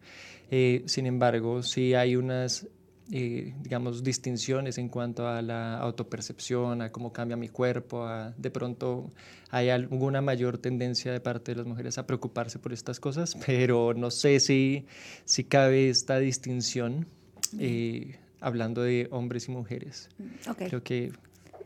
Eh, 0.51 0.83
sin 0.87 1.07
embargo, 1.07 1.63
sí 1.63 1.95
hay 1.95 2.17
unas 2.17 2.67
eh, 3.11 3.55
digamos, 3.63 4.03
distinciones 4.03 4.77
en 4.77 4.91
cuanto 4.91 5.27
a 5.27 5.41
la 5.41 5.79
autopercepción, 5.79 6.83
a 6.83 6.93
cómo 6.93 7.11
cambia 7.11 7.39
mi 7.39 7.49
cuerpo, 7.49 8.05
a, 8.05 8.35
de 8.37 8.51
pronto 8.51 9.11
hay 9.51 9.71
alguna 9.71 10.21
mayor 10.21 10.59
tendencia 10.59 11.11
de 11.11 11.19
parte 11.21 11.53
de 11.53 11.57
las 11.57 11.67
mujeres 11.67 11.97
a 11.97 12.07
preocuparse 12.07 12.59
por 12.59 12.75
estas 12.75 13.01
cosas, 13.01 13.35
pero 13.47 13.95
no 13.95 14.11
sé 14.11 14.41
si, 14.41 14.85
si 15.25 15.45
cabe 15.45 15.89
esta 15.89 16.19
distinción 16.19 17.07
eh, 17.59 18.19
hablando 18.41 18.83
de 18.83 19.09
hombres 19.11 19.49
y 19.49 19.53
mujeres. 19.53 20.11
Mm, 20.19 20.65
Creo 20.67 20.83
que 20.83 21.13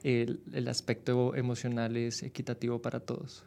el, 0.04 0.40
el 0.52 0.68
aspecto 0.68 1.34
emocional 1.34 1.96
es 1.96 2.22
equitativo 2.22 2.80
para 2.80 3.00
todos. 3.00 3.44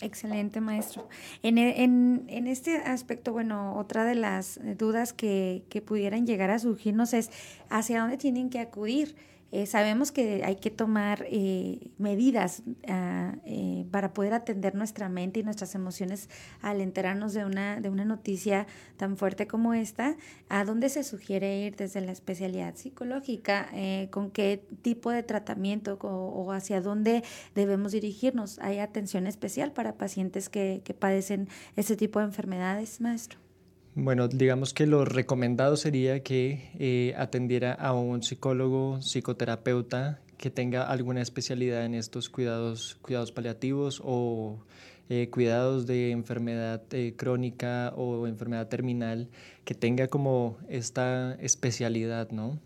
Excelente, 0.00 0.60
maestro. 0.60 1.08
En, 1.42 1.58
e, 1.58 1.82
en, 1.82 2.24
en, 2.28 2.46
este 2.46 2.76
aspecto, 2.76 3.32
bueno, 3.32 3.76
otra 3.76 4.04
de 4.04 4.14
las 4.14 4.60
dudas 4.76 5.12
que, 5.12 5.64
que 5.68 5.82
pudieran 5.82 6.26
llegar 6.26 6.50
a 6.50 6.58
surgirnos 6.58 7.12
es 7.14 7.30
hacia 7.68 8.00
dónde 8.00 8.16
tienen 8.16 8.48
que 8.48 8.60
acudir 8.60 9.16
eh, 9.50 9.64
sabemos 9.64 10.12
que 10.12 10.42
hay 10.44 10.56
que 10.56 10.70
tomar 10.70 11.24
eh, 11.30 11.90
medidas 11.96 12.62
ah, 12.86 13.34
eh, 13.46 13.86
para 13.90 14.12
poder 14.12 14.34
atender 14.34 14.74
nuestra 14.74 15.08
mente 15.08 15.40
y 15.40 15.42
nuestras 15.42 15.74
emociones 15.74 16.28
al 16.60 16.82
enterarnos 16.82 17.32
de 17.32 17.46
una, 17.46 17.80
de 17.80 17.88
una 17.88 18.04
noticia 18.04 18.66
tan 18.98 19.16
fuerte 19.16 19.46
como 19.46 19.72
esta. 19.72 20.16
¿A 20.50 20.64
dónde 20.64 20.90
se 20.90 21.02
sugiere 21.02 21.60
ir 21.60 21.76
desde 21.76 22.02
la 22.02 22.12
especialidad 22.12 22.74
psicológica? 22.76 23.70
¿Con 24.10 24.30
qué 24.30 24.62
tipo 24.82 25.10
de 25.10 25.22
tratamiento 25.22 25.98
o, 26.02 26.52
hacia 26.52 26.80
dónde 26.80 27.22
debemos 27.54 27.92
dirigirnos? 27.92 28.58
¿Hay 28.58 28.78
atención 28.78 29.26
especial 29.26 29.72
para 29.72 29.96
pacientes 29.96 30.48
que, 30.48 30.82
que 30.84 30.94
padecen 30.94 31.48
ese 31.76 31.96
tipo 31.96 32.18
de 32.18 32.26
enfermedades, 32.26 33.00
maestro? 33.00 33.47
Bueno, 33.94 34.28
digamos 34.28 34.74
que 34.74 34.86
lo 34.86 35.04
recomendado 35.04 35.76
sería 35.76 36.22
que 36.22 36.70
eh, 36.78 37.14
atendiera 37.16 37.72
a 37.72 37.92
un 37.92 38.22
psicólogo, 38.22 39.00
psicoterapeuta 39.02 40.20
que 40.36 40.50
tenga 40.50 40.84
alguna 40.84 41.20
especialidad 41.20 41.84
en 41.84 41.94
estos 41.94 42.28
cuidados, 42.28 42.96
cuidados 43.02 43.32
paliativos 43.32 44.00
o 44.04 44.60
eh, 45.08 45.28
cuidados 45.30 45.86
de 45.86 46.12
enfermedad 46.12 46.82
eh, 46.92 47.14
crónica 47.16 47.92
o 47.96 48.26
enfermedad 48.28 48.68
terminal, 48.68 49.28
que 49.64 49.74
tenga 49.74 50.06
como 50.06 50.58
esta 50.68 51.34
especialidad, 51.40 52.30
¿no? 52.30 52.60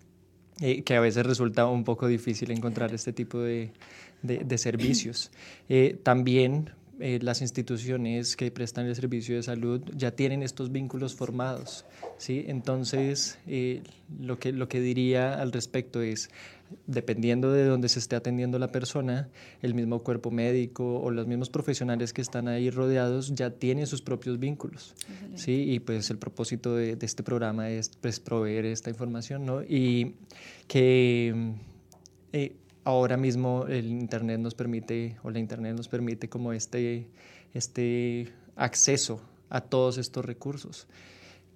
que 0.84 0.94
a 0.94 1.00
veces 1.00 1.26
resulta 1.26 1.66
un 1.66 1.82
poco 1.82 2.06
difícil 2.06 2.52
encontrar 2.52 2.94
este 2.94 3.12
tipo 3.12 3.40
de, 3.40 3.72
de 4.22 4.58
servicios. 4.58 5.32
también 6.04 6.70
eh, 7.00 7.18
las 7.22 7.40
instituciones 7.40 8.36
que 8.36 8.50
prestan 8.50 8.86
el 8.86 8.94
servicio 8.94 9.34
de 9.34 9.42
salud 9.42 9.82
ya 9.96 10.10
tienen 10.10 10.42
estos 10.42 10.70
vínculos 10.70 11.14
formados. 11.14 11.86
¿sí? 12.18 12.44
Entonces, 12.48 13.38
eh, 13.46 13.82
lo, 14.20 14.38
que, 14.38 14.52
lo 14.52 14.68
que 14.68 14.80
diría 14.80 15.40
al 15.40 15.52
respecto 15.52 16.02
es, 16.02 16.30
dependiendo 16.86 17.50
de 17.50 17.64
dónde 17.64 17.88
se 17.88 17.98
esté 17.98 18.14
atendiendo 18.14 18.58
la 18.58 18.72
persona, 18.72 19.28
el 19.62 19.74
mismo 19.74 20.00
cuerpo 20.00 20.30
médico 20.30 21.00
o 21.00 21.10
los 21.10 21.26
mismos 21.26 21.50
profesionales 21.50 22.12
que 22.12 22.20
están 22.20 22.46
ahí 22.46 22.70
rodeados 22.70 23.34
ya 23.34 23.50
tienen 23.50 23.86
sus 23.86 24.02
propios 24.02 24.38
vínculos. 24.38 24.94
¿sí? 25.34 25.72
Y 25.72 25.80
pues 25.80 26.10
el 26.10 26.18
propósito 26.18 26.76
de, 26.76 26.98
este 27.00 27.22
programa 27.22 27.70
es 27.70 27.90
pues, 28.00 28.20
proveer 28.20 28.66
esta 28.66 28.90
información 28.90 29.46
¿no? 29.46 29.62
y 29.62 30.14
que... 30.68 31.54
Eh, 32.34 32.56
ahora 32.84 33.16
mismo 33.16 33.66
el 33.68 33.86
Internet 33.86 34.40
nos 34.40 34.54
permite, 34.54 35.16
o 35.22 35.30
la 35.30 35.38
Internet 35.38 35.76
nos 35.76 35.88
permite 35.88 36.28
como 36.28 36.52
este, 36.52 37.08
este 37.54 38.32
acceso 38.56 39.20
a 39.50 39.60
todos 39.60 39.98
estos 39.98 40.24
recursos 40.24 40.86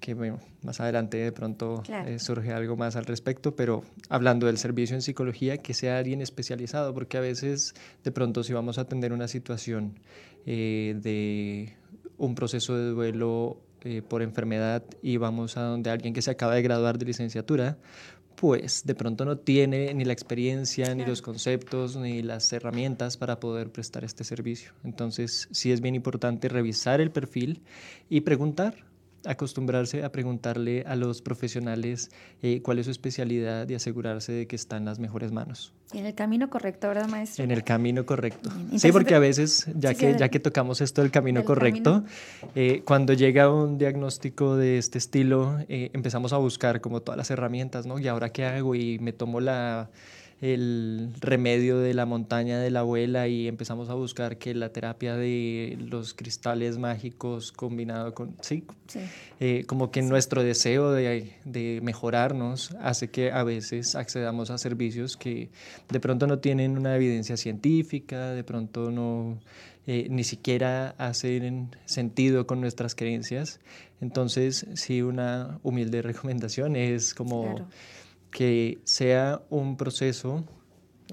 que 0.00 0.14
bueno, 0.14 0.38
más 0.62 0.80
adelante 0.80 1.16
de 1.16 1.32
pronto 1.32 1.82
eh, 1.88 2.18
surge 2.18 2.52
algo 2.52 2.76
más 2.76 2.96
al 2.96 3.06
respecto, 3.06 3.56
pero 3.56 3.82
hablando 4.08 4.46
del 4.46 4.58
servicio 4.58 4.94
en 4.94 5.02
psicología, 5.02 5.58
que 5.58 5.74
sea 5.74 5.98
alguien 5.98 6.20
especializado, 6.20 6.94
porque 6.94 7.16
a 7.16 7.20
veces 7.20 7.74
de 8.04 8.12
pronto 8.12 8.44
si 8.44 8.52
vamos 8.52 8.78
a 8.78 8.82
atender 8.82 9.12
una 9.12 9.28
situación 9.28 9.98
eh, 10.44 10.96
de 11.02 11.74
un 12.18 12.34
proceso 12.34 12.76
de 12.76 12.90
duelo 12.90 13.58
eh, 13.82 14.02
por 14.02 14.22
enfermedad 14.22 14.82
y 15.02 15.16
vamos 15.16 15.56
a 15.56 15.62
donde 15.62 15.90
alguien 15.90 16.14
que 16.14 16.22
se 16.22 16.30
acaba 16.30 16.54
de 16.54 16.62
graduar 16.62 16.98
de 16.98 17.06
licenciatura, 17.06 17.78
pues 18.36 18.84
de 18.84 18.94
pronto 18.94 19.24
no 19.24 19.38
tiene 19.38 19.92
ni 19.94 20.04
la 20.04 20.12
experiencia, 20.12 20.94
ni 20.94 21.04
los 21.04 21.22
conceptos, 21.22 21.96
ni 21.96 22.22
las 22.22 22.52
herramientas 22.52 23.16
para 23.16 23.40
poder 23.40 23.70
prestar 23.70 24.04
este 24.04 24.24
servicio. 24.24 24.72
Entonces 24.84 25.48
sí 25.50 25.72
es 25.72 25.80
bien 25.80 25.94
importante 25.94 26.48
revisar 26.48 27.00
el 27.00 27.10
perfil 27.10 27.62
y 28.08 28.20
preguntar, 28.20 28.84
acostumbrarse 29.26 30.04
a 30.04 30.12
preguntarle 30.12 30.84
a 30.86 30.96
los 30.96 31.22
profesionales 31.22 32.10
eh, 32.42 32.60
cuál 32.62 32.78
es 32.78 32.86
su 32.86 32.90
especialidad 32.90 33.68
y 33.68 33.74
asegurarse 33.74 34.32
de 34.32 34.46
que 34.46 34.56
está 34.56 34.76
en 34.76 34.84
las 34.84 34.98
mejores 34.98 35.32
manos. 35.32 35.72
En 35.92 36.04
el 36.04 36.14
camino 36.14 36.50
correcto, 36.50 36.88
¿verdad, 36.88 37.08
maestro? 37.08 37.44
En 37.44 37.50
el 37.50 37.62
camino 37.62 38.04
correcto. 38.04 38.50
sí, 38.76 38.90
porque 38.90 39.14
a 39.14 39.18
veces, 39.18 39.66
ya, 39.76 39.94
que, 39.94 40.16
ya 40.18 40.28
que 40.28 40.40
tocamos 40.40 40.80
esto 40.80 41.02
del 41.02 41.10
camino 41.10 41.44
correcto, 41.44 42.04
eh, 42.54 42.82
cuando 42.84 43.12
llega 43.12 43.52
un 43.52 43.78
diagnóstico 43.78 44.56
de 44.56 44.78
este 44.78 44.98
estilo, 44.98 45.58
eh, 45.68 45.90
empezamos 45.92 46.32
a 46.32 46.38
buscar 46.38 46.80
como 46.80 47.02
todas 47.02 47.16
las 47.16 47.30
herramientas, 47.30 47.86
¿no? 47.86 47.98
¿Y 47.98 48.08
ahora 48.08 48.30
qué 48.30 48.44
hago? 48.44 48.74
Y 48.74 48.98
me 48.98 49.12
tomo 49.12 49.40
la 49.40 49.90
el 50.40 51.14
remedio 51.20 51.78
de 51.78 51.94
la 51.94 52.04
montaña 52.04 52.58
de 52.58 52.70
la 52.70 52.80
abuela 52.80 53.26
y 53.26 53.48
empezamos 53.48 53.88
a 53.88 53.94
buscar 53.94 54.36
que 54.36 54.54
la 54.54 54.68
terapia 54.68 55.16
de 55.16 55.78
los 55.80 56.12
cristales 56.12 56.76
mágicos 56.76 57.52
combinado 57.52 58.12
con, 58.12 58.36
sí, 58.42 58.64
eh, 59.40 59.64
como 59.66 59.90
que 59.90 60.02
nuestro 60.02 60.42
deseo 60.42 60.92
de, 60.92 61.32
de, 61.44 61.80
mejorarnos 61.82 62.72
hace 62.82 63.08
que 63.08 63.32
a 63.32 63.44
veces 63.44 63.94
accedamos 63.94 64.50
a 64.50 64.58
servicios 64.58 65.16
que 65.16 65.48
de 65.88 66.00
pronto 66.00 66.26
no 66.26 66.38
tienen 66.38 66.76
una 66.76 66.96
evidencia 66.96 67.36
científica, 67.36 68.32
de 68.32 68.44
pronto 68.44 68.90
no... 68.90 69.38
Eh, 69.88 70.08
ni 70.10 70.24
siquiera 70.24 70.96
hacen 70.98 71.70
sentido 71.84 72.44
con 72.44 72.60
nuestras 72.60 72.96
creencias. 72.96 73.60
Entonces, 74.00 74.66
sí, 74.74 75.00
una 75.00 75.60
humilde 75.62 76.02
recomendación 76.02 76.74
es 76.74 77.14
como 77.14 77.68
que 78.30 78.78
sea 78.84 79.42
un 79.50 79.76
proceso 79.76 80.44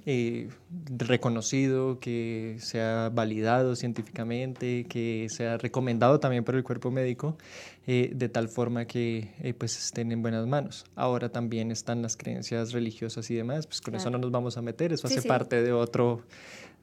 eh, 0.05 0.50
reconocido, 0.98 2.00
que 2.00 2.58
sea 2.60 3.10
validado 3.13 3.75
científicamente, 3.75 4.86
que 4.86 5.27
sea 5.29 5.58
recomendado 5.58 6.20
también 6.20 6.43
por 6.43 6.55
el 6.55 6.63
cuerpo 6.63 6.91
médico, 6.91 7.38
eh, 7.88 8.12
de 8.13 8.27
tal 8.27 8.50
forma 8.50 8.86
que 8.86 9.34
eh, 9.41 9.53
pues 9.53 9.77
estén 9.77 10.12
en 10.12 10.22
buenas 10.22 10.48
manos. 10.48 10.86
Ahora 10.96 11.29
también 11.29 11.72
están 11.72 12.01
las 12.01 12.17
creencias 12.17 12.74
religiosas 12.74 13.29
y 13.29 13.36
demás, 13.36 13.67
pues 13.67 13.82
con 13.82 13.96
eso 13.96 14.10
no 14.10 14.17
nos 14.17 14.32
vamos 14.32 14.58
a 14.58 14.62
meter, 14.62 14.91
eso 14.91 15.08
hace 15.08 15.22
parte 15.22 15.62
de 15.62 15.72
otro, 15.72 16.24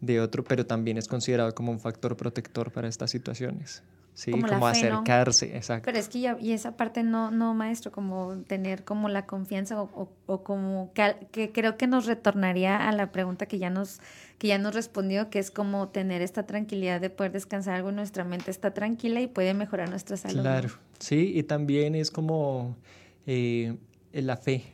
de 0.00 0.20
otro, 0.20 0.44
pero 0.44 0.64
también 0.64 0.96
es 0.96 1.08
considerado 1.08 1.54
como 1.54 1.72
un 1.72 1.80
factor 1.80 2.16
protector 2.16 2.70
para 2.70 2.88
estas 2.88 3.10
situaciones. 3.10 3.82
Sí, 4.20 4.32
como, 4.32 4.66
acercarse, 4.66 5.56
exacto. 5.56 5.86
Pero 5.86 5.98
es 5.98 6.10
que 6.10 6.20
ya, 6.20 6.36
y 6.38 6.52
esa 6.52 6.76
parte 6.76 7.02
no, 7.02 7.30
no, 7.30 7.54
maestro, 7.54 7.90
como 7.90 8.42
tener 8.46 8.84
como 8.84 9.08
la 9.08 9.24
confianza 9.24 9.80
o, 9.80 10.10
o, 10.26 10.42
como 10.42 10.92
que, 10.92 11.50
creo 11.54 11.78
que 11.78 11.86
nos 11.86 12.04
retornaría 12.04 12.86
a 12.86 12.92
la 12.92 13.12
pregunta 13.12 13.46
que 13.46 13.58
ya 13.58 13.70
nos, 13.70 13.98
que 14.36 14.48
ya 14.48 14.58
nos 14.58 14.74
respondió, 14.74 15.30
que 15.30 15.38
es 15.38 15.50
como 15.50 15.88
tener 15.88 16.20
esta 16.20 16.44
tranquilidad 16.44 17.00
de 17.00 17.08
poder 17.08 17.32
descansar 17.32 17.76
algo, 17.76 17.92
nuestra 17.92 18.24
mente 18.24 18.50
está 18.50 18.74
tranquila 18.74 19.22
y 19.22 19.26
puede 19.26 19.54
mejorar 19.54 19.88
nuestra 19.88 20.18
salud. 20.18 20.42
Claro, 20.42 20.68
sí, 20.98 21.32
y 21.34 21.42
también 21.44 21.94
es 21.94 22.10
como 22.10 22.76
eh, 23.26 23.78
la 24.12 24.36
fe. 24.36 24.64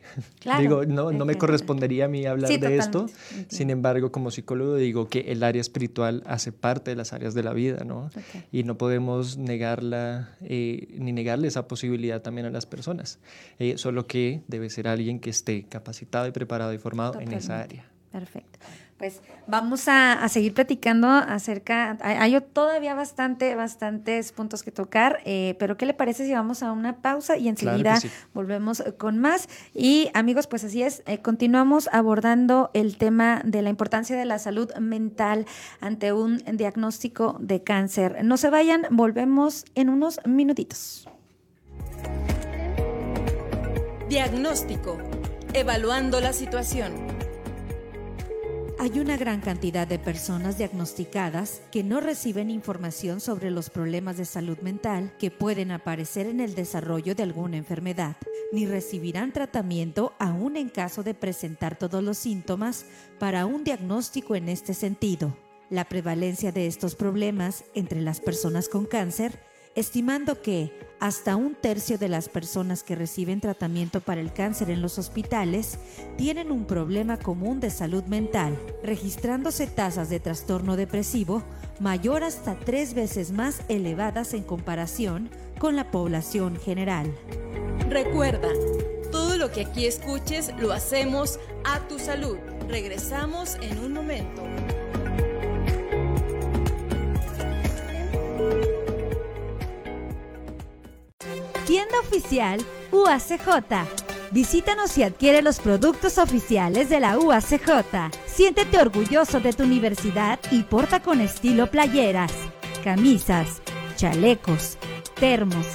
digo, 0.59 0.85
no, 0.85 1.11
no 1.11 1.25
me 1.25 1.37
correspondería 1.37 2.05
a 2.05 2.07
mí 2.07 2.25
hablar 2.25 2.59
de 2.59 2.77
esto. 2.77 3.07
Sin 3.47 3.69
embargo, 3.69 4.11
como 4.11 4.31
psicólogo 4.31 4.75
digo 4.75 5.07
que 5.07 5.31
el 5.31 5.43
área 5.43 5.61
espiritual 5.61 6.23
hace 6.25 6.51
parte 6.51 6.91
de 6.91 6.95
las 6.95 7.13
áreas 7.13 7.33
de 7.33 7.43
la 7.43 7.53
vida, 7.53 7.83
¿no? 7.83 8.09
Y 8.51 8.63
no 8.63 8.77
podemos 8.77 9.37
negarla 9.37 10.29
eh, 10.41 10.95
ni 10.97 11.11
negarle 11.11 11.47
esa 11.47 11.67
posibilidad 11.67 12.21
también 12.21 12.47
a 12.47 12.49
las 12.49 12.65
personas. 12.65 13.19
Eh, 13.59 13.77
solo 13.77 14.07
que 14.07 14.41
debe 14.47 14.69
ser 14.69 14.87
alguien 14.87 15.19
que 15.19 15.29
esté 15.29 15.63
capacitado 15.63 16.27
y 16.27 16.31
preparado 16.31 16.73
y 16.73 16.77
formado 16.77 17.19
en 17.19 17.33
esa 17.33 17.61
área. 17.61 17.85
Perfecto. 18.11 18.59
Pues 18.97 19.21
vamos 19.45 19.87
a, 19.87 20.27
seguir 20.27 20.55
platicando 20.55 21.07
acerca, 21.07 21.97
hay, 22.01 22.39
todavía 22.41 22.95
bastante, 22.95 23.53
bastantes 23.53 24.31
puntos 24.31 24.63
que 24.63 24.71
tocar, 24.71 25.19
eh, 25.23 25.55
pero 25.59 25.77
¿qué 25.77 25.85
le 25.85 25.93
parece 25.93 26.25
si 26.25 26.33
vamos 26.33 26.63
a 26.63 26.71
una 26.71 26.97
pausa 26.97 27.37
y 27.37 27.47
enseguida 27.47 27.99
volvemos 28.33 28.83
con 28.97 29.19
más? 29.19 29.49
Y 29.75 30.09
amigos, 30.15 30.47
pues 30.47 30.63
así 30.63 30.81
es, 30.81 31.03
eh, 31.05 31.19
continuamos 31.19 31.89
abordando 31.91 32.71
el 32.73 32.97
tema 32.97 33.41
de 33.45 33.61
la 33.61 33.69
importancia 33.69 34.17
de 34.17 34.25
la 34.25 34.39
salud 34.39 34.73
mental 34.79 35.45
ante 35.79 36.11
un 36.11 36.37
diagnóstico 36.53 37.37
de 37.39 37.61
cáncer. 37.61 38.23
No 38.23 38.35
se 38.37 38.49
vayan, 38.49 38.87
volvemos 38.89 39.65
en 39.75 39.89
unos 39.89 40.19
minutitos. 40.25 41.07
Diagnóstico, 44.09 44.97
evaluando 45.53 46.19
la 46.19 46.33
situación. 46.33 47.06
Hay 48.79 48.99
una 48.99 49.17
gran 49.17 49.41
cantidad 49.41 49.87
de 49.87 49.97
personas 49.97 50.59
diagnosticadas 50.59 51.61
que 51.71 51.83
no 51.83 51.99
reciben 51.99 52.51
información 52.51 53.19
sobre 53.19 53.49
los 53.49 53.71
problemas 53.71 54.17
de 54.17 54.25
salud 54.25 54.59
mental 54.59 55.11
que 55.17 55.31
pueden 55.31 55.71
aparecer 55.71 56.27
en 56.27 56.39
el 56.39 56.53
desarrollo 56.53 57.15
de 57.15 57.23
alguna 57.23 57.57
enfermedad, 57.57 58.17
ni 58.51 58.67
recibirán 58.67 59.33
tratamiento 59.33 60.13
aún 60.19 60.57
en 60.57 60.69
caso 60.69 61.01
de 61.01 61.15
presentar 61.15 61.75
todos 61.75 62.03
los 62.03 62.19
síntomas 62.19 62.85
para 63.17 63.47
un 63.47 63.63
diagnóstico 63.63 64.35
en 64.35 64.47
este 64.47 64.75
sentido. 64.75 65.35
La 65.71 65.85
prevalencia 65.85 66.51
de 66.51 66.67
estos 66.67 66.93
problemas 66.93 67.63
entre 67.73 67.99
las 68.01 68.19
personas 68.19 68.69
con 68.69 68.85
cáncer 68.85 69.39
estimando 69.77 70.41
que 70.41 70.73
hasta 70.99 71.35
un 71.35 71.53
tercio 71.53 71.99
de 71.99 72.09
las 72.09 72.29
personas 72.29 72.81
que 72.81 72.95
reciben 72.95 73.39
tratamiento 73.39 74.01
para 74.01 74.19
el 74.19 74.33
cáncer 74.33 74.71
en 74.71 74.81
los 74.81 74.97
hospitales 74.97 75.77
tienen 76.17 76.51
un 76.51 76.65
problema 76.65 77.19
común 77.19 77.59
de 77.59 77.69
salud 77.69 78.03
mental, 78.05 78.57
registrándose 78.83 79.67
tasas 79.67 80.09
de 80.09 80.19
trastorno 80.19 80.77
depresivo 80.77 81.43
mayor 81.79 82.23
hasta 82.23 82.57
tres 82.57 82.95
veces 82.95 83.31
más 83.31 83.61
elevadas 83.69 84.33
en 84.33 84.41
comparación 84.41 85.29
con 85.59 85.75
la 85.75 85.91
población 85.91 86.55
general. 86.55 87.13
Recuerda, 87.87 88.49
todo 89.11 89.37
lo 89.37 89.51
que 89.51 89.61
aquí 89.61 89.85
escuches 89.85 90.51
lo 90.57 90.73
hacemos 90.73 91.39
a 91.63 91.87
tu 91.87 91.99
salud. 91.99 92.37
Regresamos 92.67 93.57
en 93.61 93.77
un 93.77 93.93
momento. 93.93 94.41
Tienda 101.67 101.99
oficial 101.99 102.65
UACJ. 102.93 104.31
Visítanos 104.31 104.97
y 104.97 105.03
adquiere 105.03 105.41
los 105.41 105.59
productos 105.59 106.17
oficiales 106.17 106.89
de 106.89 107.01
la 107.01 107.19
UACJ. 107.19 108.09
Siéntete 108.25 108.79
orgulloso 108.79 109.41
de 109.41 109.51
tu 109.51 109.63
universidad 109.63 110.39
y 110.49 110.63
porta 110.63 111.01
con 111.01 111.19
estilo 111.19 111.69
playeras, 111.69 112.31
camisas, 112.85 113.61
chalecos, 113.97 114.77
termos, 115.19 115.65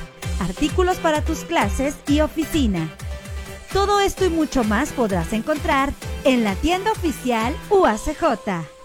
artículos 0.41 0.97
para 0.97 1.23
tus 1.23 1.41
clases 1.41 1.95
y 2.09 2.21
oficina. 2.21 2.89
Todo 3.75 4.01
esto 4.01 4.25
y 4.25 4.31
mucho 4.31 4.65
más 4.65 4.93
podrás 4.93 5.35
encontrar 5.35 5.93
en 6.25 6.43
la 6.43 6.55
tienda 6.55 6.91
oficial 6.93 7.55
UACJ. 7.69 8.82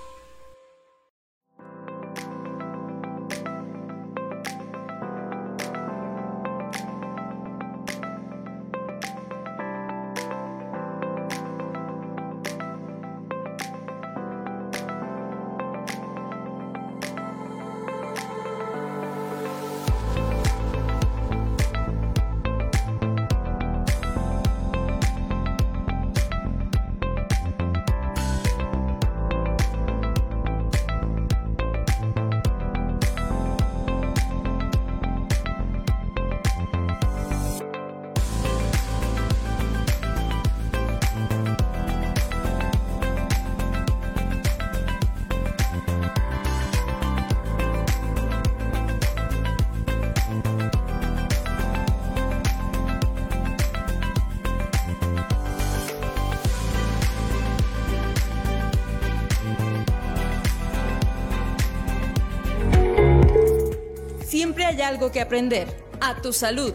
Algo 64.88 65.12
que 65.12 65.22
aprender. 65.22 65.68
A 66.00 66.22
tu 66.22 66.32
salud. 66.32 66.74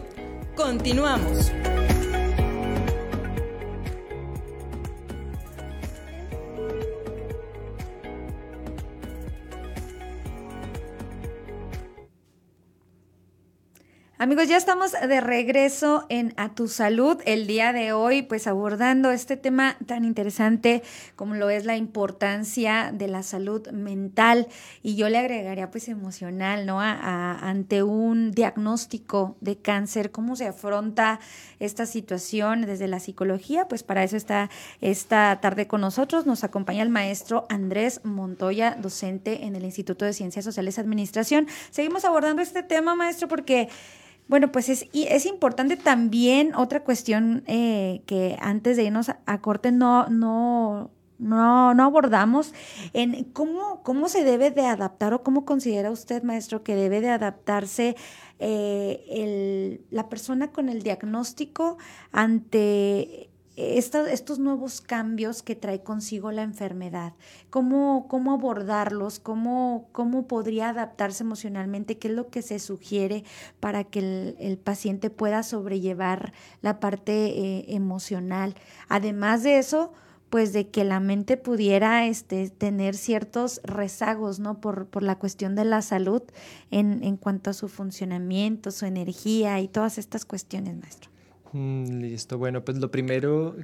Continuamos. 0.55 1.62
Amigos, 14.23 14.47
ya 14.47 14.55
estamos 14.55 14.93
de 14.93 15.19
regreso 15.19 16.05
en 16.07 16.33
A 16.37 16.55
Tu 16.55 16.69
Salud 16.69 17.17
el 17.25 17.45
día 17.45 17.73
de 17.73 17.91
hoy, 17.91 18.21
pues 18.21 18.47
abordando 18.47 19.11
este 19.11 19.35
tema 19.35 19.75
tan 19.85 20.05
interesante 20.05 20.81
como 21.17 21.35
lo 21.35 21.49
es 21.49 21.65
la 21.65 21.75
importancia 21.75 22.93
de 22.93 23.09
la 23.09 23.21
salud 23.21 23.67
mental 23.71 24.47
y 24.81 24.95
yo 24.95 25.09
le 25.09 25.17
agregaría 25.17 25.69
pues 25.71 25.89
emocional, 25.89 26.65
¿no? 26.65 26.79
ante 26.79 27.83
un 27.83 28.31
diagnóstico 28.31 29.35
de 29.41 29.57
cáncer, 29.57 30.11
cómo 30.11 30.37
se 30.37 30.47
afronta 30.47 31.19
esta 31.59 31.85
situación 31.85 32.61
desde 32.61 32.87
la 32.87 33.01
psicología, 33.01 33.67
pues 33.67 33.83
para 33.83 34.05
eso 34.05 34.15
está 34.15 34.49
esta 34.79 35.37
tarde 35.41 35.67
con 35.67 35.81
nosotros, 35.81 36.25
nos 36.25 36.45
acompaña 36.45 36.81
el 36.81 36.89
maestro 36.89 37.45
Andrés 37.49 37.99
Montoya, 38.05 38.77
docente 38.79 39.43
en 39.43 39.57
el 39.57 39.65
Instituto 39.65 40.05
de 40.05 40.13
Ciencias 40.13 40.45
Sociales 40.45 40.77
y 40.77 40.79
Administración. 40.79 41.47
Seguimos 41.71 42.05
abordando 42.05 42.41
este 42.41 42.63
tema, 42.63 42.95
maestro, 42.95 43.27
porque... 43.27 43.67
Bueno, 44.27 44.51
pues 44.51 44.69
es, 44.69 44.87
es 44.93 45.25
importante 45.25 45.77
también 45.77 46.55
otra 46.55 46.83
cuestión 46.83 47.43
eh, 47.47 48.01
que 48.05 48.37
antes 48.41 48.77
de 48.77 48.83
irnos 48.85 49.09
a, 49.09 49.41
corte 49.41 49.71
no, 49.71 50.07
no, 50.07 50.91
no, 51.19 51.73
no 51.73 51.83
abordamos 51.83 52.53
en 52.93 53.25
cómo, 53.25 53.83
cómo 53.83 54.07
se 54.07 54.23
debe 54.23 54.49
de 54.49 54.65
adaptar 54.65 55.13
o 55.13 55.23
cómo 55.23 55.45
considera 55.45 55.91
usted, 55.91 56.23
maestro, 56.23 56.63
que 56.63 56.75
debe 56.75 57.01
de 57.01 57.09
adaptarse 57.09 57.95
eh, 58.39 59.03
el, 59.09 59.85
la 59.89 60.09
persona 60.09 60.51
con 60.51 60.69
el 60.69 60.83
diagnóstico 60.83 61.77
ante 62.11 63.29
estos 63.55 64.39
nuevos 64.39 64.81
cambios 64.81 65.43
que 65.43 65.55
trae 65.55 65.83
consigo 65.83 66.31
la 66.31 66.41
enfermedad, 66.41 67.13
cómo, 67.51 68.07
cómo 68.07 68.33
abordarlos, 68.33 69.19
cómo, 69.19 69.89
cómo 69.91 70.27
podría 70.27 70.69
adaptarse 70.69 71.23
emocionalmente, 71.23 71.99
qué 71.99 72.07
es 72.07 72.13
lo 72.15 72.29
que 72.29 72.41
se 72.41 72.57
sugiere 72.57 73.23
para 73.59 73.83
que 73.83 74.35
el, 74.39 74.57
paciente 74.57 75.09
pueda 75.09 75.43
sobrellevar 75.43 76.33
la 76.61 76.79
parte 76.79 77.27
eh, 77.27 77.65
emocional. 77.69 78.55
Además 78.87 79.43
de 79.43 79.59
eso, 79.59 79.93
pues 80.29 80.51
de 80.51 80.69
que 80.69 80.83
la 80.83 80.99
mente 80.99 81.37
pudiera 81.37 82.07
este, 82.07 82.49
tener 82.49 82.95
ciertos 82.95 83.61
rezagos, 83.63 84.39
¿no? 84.39 84.61
Por, 84.61 84.87
por 84.87 85.03
la 85.03 85.19
cuestión 85.19 85.53
de 85.53 85.65
la 85.65 85.83
salud 85.83 86.23
en, 86.71 87.03
en 87.03 87.17
cuanto 87.17 87.51
a 87.51 87.53
su 87.53 87.67
funcionamiento, 87.67 88.71
su 88.71 88.87
energía 88.87 89.59
y 89.59 89.67
todas 89.67 89.99
estas 89.99 90.25
cuestiones, 90.25 90.75
maestro. 90.75 91.12
Mm, 91.53 92.01
listo, 92.01 92.39
bueno, 92.39 92.65
pues 92.65 92.79
lo 92.79 92.89
primero 92.89 93.55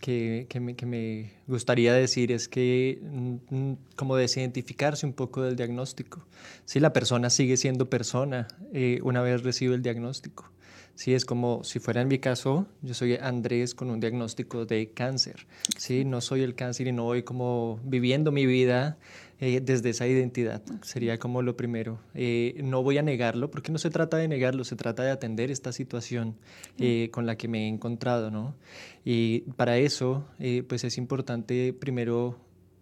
que, 0.00 0.46
que, 0.48 0.60
me, 0.60 0.76
que, 0.76 0.84
me, 0.84 1.32
gustaría 1.46 1.94
decir 1.94 2.30
es 2.30 2.46
que 2.46 3.00
mm, 3.02 3.36
mm, 3.50 3.76
como 3.96 4.16
desidentificarse 4.16 5.06
un 5.06 5.14
poco 5.14 5.42
del 5.42 5.56
diagnóstico. 5.56 6.26
Si 6.66 6.78
la 6.78 6.92
persona 6.92 7.30
sigue 7.30 7.56
siendo 7.56 7.88
persona 7.88 8.48
eh, 8.74 9.00
una 9.02 9.22
vez 9.22 9.42
recibe 9.42 9.74
el 9.74 9.82
diagnóstico. 9.82 10.50
Sí, 10.94 11.14
es 11.14 11.24
como 11.24 11.62
si 11.62 11.78
fuera 11.78 12.02
en 12.02 12.08
mi 12.08 12.18
caso, 12.18 12.66
yo 12.82 12.92
soy 12.92 13.14
Andrés 13.14 13.74
con 13.74 13.88
un 13.88 14.00
diagnóstico 14.00 14.66
de 14.66 14.90
cáncer. 14.90 15.46
Sí, 15.76 16.04
no 16.04 16.20
soy 16.20 16.42
el 16.42 16.54
cáncer 16.56 16.88
y 16.88 16.92
no 16.92 17.04
voy 17.04 17.22
como 17.22 17.80
viviendo 17.84 18.32
mi 18.32 18.46
vida 18.46 18.98
eh, 19.40 19.60
desde 19.60 19.90
esa 19.90 20.06
identidad. 20.06 20.62
Sería 20.82 21.18
como 21.18 21.42
lo 21.42 21.56
primero. 21.56 22.00
Eh, 22.14 22.60
no 22.64 22.82
voy 22.82 22.98
a 22.98 23.02
negarlo, 23.02 23.50
porque 23.50 23.70
no 23.70 23.78
se 23.78 23.88
trata 23.88 24.16
de 24.16 24.26
negarlo, 24.26 24.64
se 24.64 24.74
trata 24.74 25.04
de 25.04 25.10
atender 25.10 25.50
esta 25.50 25.70
situación 25.72 26.36
eh, 26.78 27.08
con 27.12 27.24
la 27.24 27.36
que 27.36 27.46
me 27.46 27.64
he 27.64 27.68
encontrado, 27.68 28.32
¿no? 28.32 28.56
Y 29.04 29.40
para 29.56 29.78
eso, 29.78 30.26
pues 30.66 30.84
es 30.84 30.98
importante 30.98 31.72
primero 31.72 32.36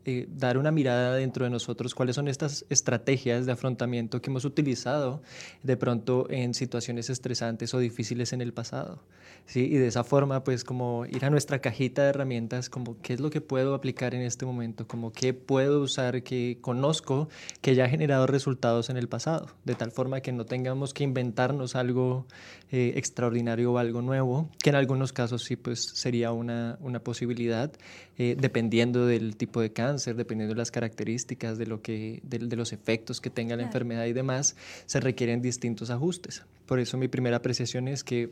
eh, 0.08 0.28
dar 0.30 0.56
una 0.56 0.70
mirada 0.70 1.16
dentro 1.16 1.44
de 1.44 1.50
nosotros 1.50 1.92
cuáles 1.92 2.14
son 2.14 2.28
estas 2.28 2.64
estrategias 2.70 3.44
de 3.44 3.50
afrontamiento 3.50 4.22
que 4.22 4.30
hemos 4.30 4.44
utilizado 4.44 5.20
de 5.64 5.76
pronto 5.76 6.30
en 6.30 6.54
situaciones 6.54 7.10
estresantes 7.10 7.74
o 7.74 7.80
difíciles 7.80 8.32
en 8.32 8.40
el 8.40 8.52
pasado. 8.52 9.02
¿sí? 9.46 9.64
Y 9.64 9.78
de 9.78 9.88
esa 9.88 10.04
forma, 10.04 10.44
pues 10.44 10.62
como 10.62 11.06
ir 11.06 11.24
a 11.24 11.30
nuestra 11.30 11.58
cajita 11.58 12.04
de 12.04 12.10
herramientas, 12.10 12.70
como 12.70 13.02
qué 13.02 13.14
es 13.14 13.20
lo 13.20 13.30
que 13.30 13.40
puedo 13.40 13.74
aplicar 13.74 14.14
en 14.14 14.20
este 14.20 14.46
momento, 14.46 14.86
como 14.86 15.10
qué 15.10 15.34
puedo 15.34 15.80
usar 15.80 16.22
que 16.22 16.58
conozco 16.60 17.28
que 17.60 17.74
ya 17.74 17.86
ha 17.86 17.88
generado 17.88 18.28
resultados 18.28 18.90
en 18.90 18.98
el 18.98 19.08
pasado, 19.08 19.48
de 19.64 19.74
tal 19.74 19.90
forma 19.90 20.20
que 20.20 20.30
no 20.30 20.46
tengamos 20.46 20.94
que 20.94 21.02
inventarnos 21.02 21.74
algo 21.74 22.28
eh, 22.70 22.92
extraordinario 22.94 23.72
o 23.72 23.78
algo 23.78 24.02
nuevo, 24.02 24.50
que 24.62 24.70
en 24.70 24.76
algunos 24.76 25.12
casos 25.12 25.42
sí 25.42 25.56
pues 25.56 25.82
sería 25.82 26.30
una, 26.30 26.78
una 26.80 27.00
posibilidad, 27.00 27.72
eh, 28.18 28.36
dependiendo 28.38 29.04
del 29.06 29.36
tipo 29.36 29.60
de 29.60 29.72
cáncer 29.72 29.95
dependiendo 30.04 30.54
de 30.54 30.58
las 30.58 30.70
características, 30.70 31.58
de, 31.58 31.66
lo 31.66 31.82
que, 31.82 32.20
de, 32.22 32.56
los 32.56 32.72
efectos 32.72 33.20
que 33.20 33.30
tenga 33.30 33.56
la 33.56 33.62
enfermedad 33.62 34.06
y 34.06 34.12
demás, 34.12 34.56
se 34.86 35.00
requieren 35.00 35.42
distintos 35.42 35.90
ajustes. 35.90 36.44
Por 36.66 36.78
eso 36.78 36.98
mi 36.98 37.08
primera 37.08 37.36
apreciación 37.38 37.88
es 37.88 38.04
que 38.04 38.30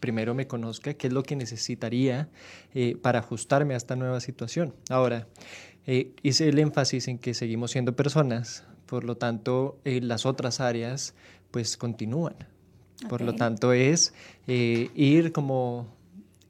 primero 0.00 0.34
me 0.34 0.46
conozca 0.46 0.94
qué 0.94 1.06
es 1.06 1.12
lo 1.12 1.22
que 1.22 1.36
necesitaría 1.36 2.28
eh, 2.74 2.96
para 3.00 3.20
ajustarme 3.20 3.74
a 3.74 3.76
esta 3.76 3.96
nueva 3.96 4.20
situación. 4.20 4.74
Ahora, 4.90 5.26
eh, 5.86 6.12
hice 6.22 6.48
el 6.48 6.58
énfasis 6.58 7.08
en 7.08 7.18
que 7.18 7.34
seguimos 7.34 7.70
siendo 7.70 7.94
personas, 7.94 8.64
por 8.86 9.04
lo 9.04 9.16
tanto, 9.16 9.78
eh, 9.84 10.00
las 10.00 10.26
otras 10.26 10.60
áreas 10.60 11.14
pues 11.50 11.76
continúan. 11.76 12.34
Por 13.08 13.20
lo 13.20 13.34
tanto, 13.34 13.72
es 13.72 14.14
ir 14.46 15.32
como 15.32 15.93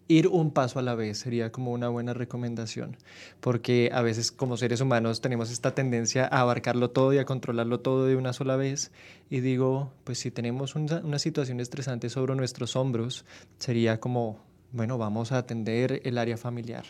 ir 0.09 0.29
un 0.29 0.51
paso 0.51 0.79
a 0.79 0.83
la 0.83 0.95
vez 0.95 1.19
sería 1.19 1.51
como 1.51 1.73
una 1.73 1.89
buena 1.89 2.13
recomendación, 2.13 2.97
porque 3.41 3.91
a 3.93 4.03
veces 4.03 4.33
como 4.33 4.57
seres 4.57 4.81
humanos 4.81 5.21
tenemos 5.21 5.51
esta 5.51 5.75
tendencia 5.75 6.25
a 6.25 6.41
abarcarlo 6.41 6.91
todo 6.91 7.13
y 7.13 7.19
a 7.19 7.25
controlarlo 7.25 7.81
todo 7.81 8.07
de 8.07 8.17
una 8.17 8.33
sola 8.33 8.57
vez. 8.57 8.93
Y 9.31 9.41
digo, 9.41 9.93
pues 10.05 10.19
si 10.19 10.31
tenemos 10.31 10.75
una, 10.75 11.19
situación 11.19 11.61
estresante 11.61 12.11
sobre 12.11 12.35
nuestros 12.35 12.77
hombros, 12.77 13.25
sería 13.59 13.99
como, 13.99 14.39
bueno, 14.73 14.99
vamos 14.99 15.33
a 15.33 15.39
atender 15.39 16.03
el 16.05 16.19
área 16.19 16.37
familiar, 16.37 16.85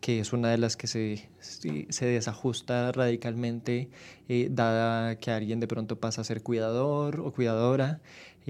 que 0.00 0.20
es 0.20 0.32
una 0.32 0.50
de 0.50 0.58
las 0.58 0.76
que 0.76 0.86
se, 0.86 1.28
se 1.40 2.06
desajusta 2.06 2.92
radicalmente, 2.92 3.90
eh, 4.28 4.48
dada 4.50 5.16
que 5.18 5.32
alguien 5.32 5.58
de 5.58 5.66
pronto 5.66 5.98
pasa 5.98 6.20
a 6.20 6.24
ser 6.24 6.42
cuidador 6.42 7.20
o 7.20 7.32
cuidadora 7.32 8.00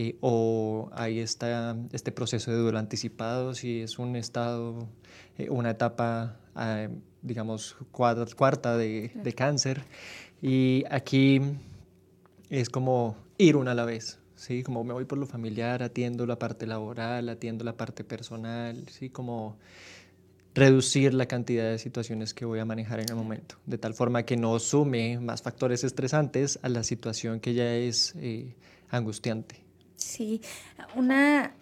eh, 0.02 0.16
o 0.22 0.88
hay 0.94 1.18
esta, 1.18 1.76
este 1.92 2.10
proceso 2.10 2.50
de 2.50 2.56
duelo 2.56 2.78
anticipado, 2.78 3.52
si 3.52 3.82
es 3.82 3.98
un 3.98 4.16
estado, 4.16 4.88
eh, 5.36 5.50
una 5.50 5.72
etapa, 5.72 6.38
ah, 6.54 6.88
digamos, 7.20 7.76
cuarta, 7.92 8.78
de, 8.78 9.10
de, 9.14 9.32
cáncer. 9.34 9.82
Y 10.40 10.84
aquí 10.90 11.42
es 12.48 12.70
como 12.70 13.14
ir 13.36 13.56
una 13.56 13.72
a 13.72 13.74
la 13.74 13.84
vez. 13.84 14.18
¿sí? 14.36 14.62
Como 14.62 14.84
me 14.84 14.94
voy 14.94 15.04
por 15.04 15.18
lo 15.18 15.26
familiar, 15.26 15.82
atiendo 15.82 16.24
la 16.24 16.38
parte 16.38 16.66
laboral, 16.66 17.28
atiendo 17.28 17.62
la 17.62 17.76
parte 17.76 18.02
personal, 18.02 18.88
¿sí? 18.88 19.10
Como 19.10 19.58
reducir 20.54 21.12
la 21.12 21.26
cantidad 21.26 21.70
de 21.70 21.78
situaciones 21.78 22.32
que 22.32 22.46
voy 22.46 22.58
a 22.58 22.64
manejar 22.64 23.00
en 23.00 23.10
el 23.10 23.16
momento, 23.16 23.56
de 23.66 23.76
tal 23.76 23.92
forma 23.92 24.22
que 24.22 24.38
no 24.38 24.58
sume 24.60 25.20
más 25.20 25.42
factores 25.42 25.84
estresantes 25.84 26.58
a 26.62 26.70
la 26.70 26.84
situación 26.84 27.38
que 27.38 27.52
ya 27.52 27.74
es 27.74 28.14
eh, 28.16 28.54
angustiante. 28.88 29.69
Sí, 30.00 30.40
una, 30.96 31.54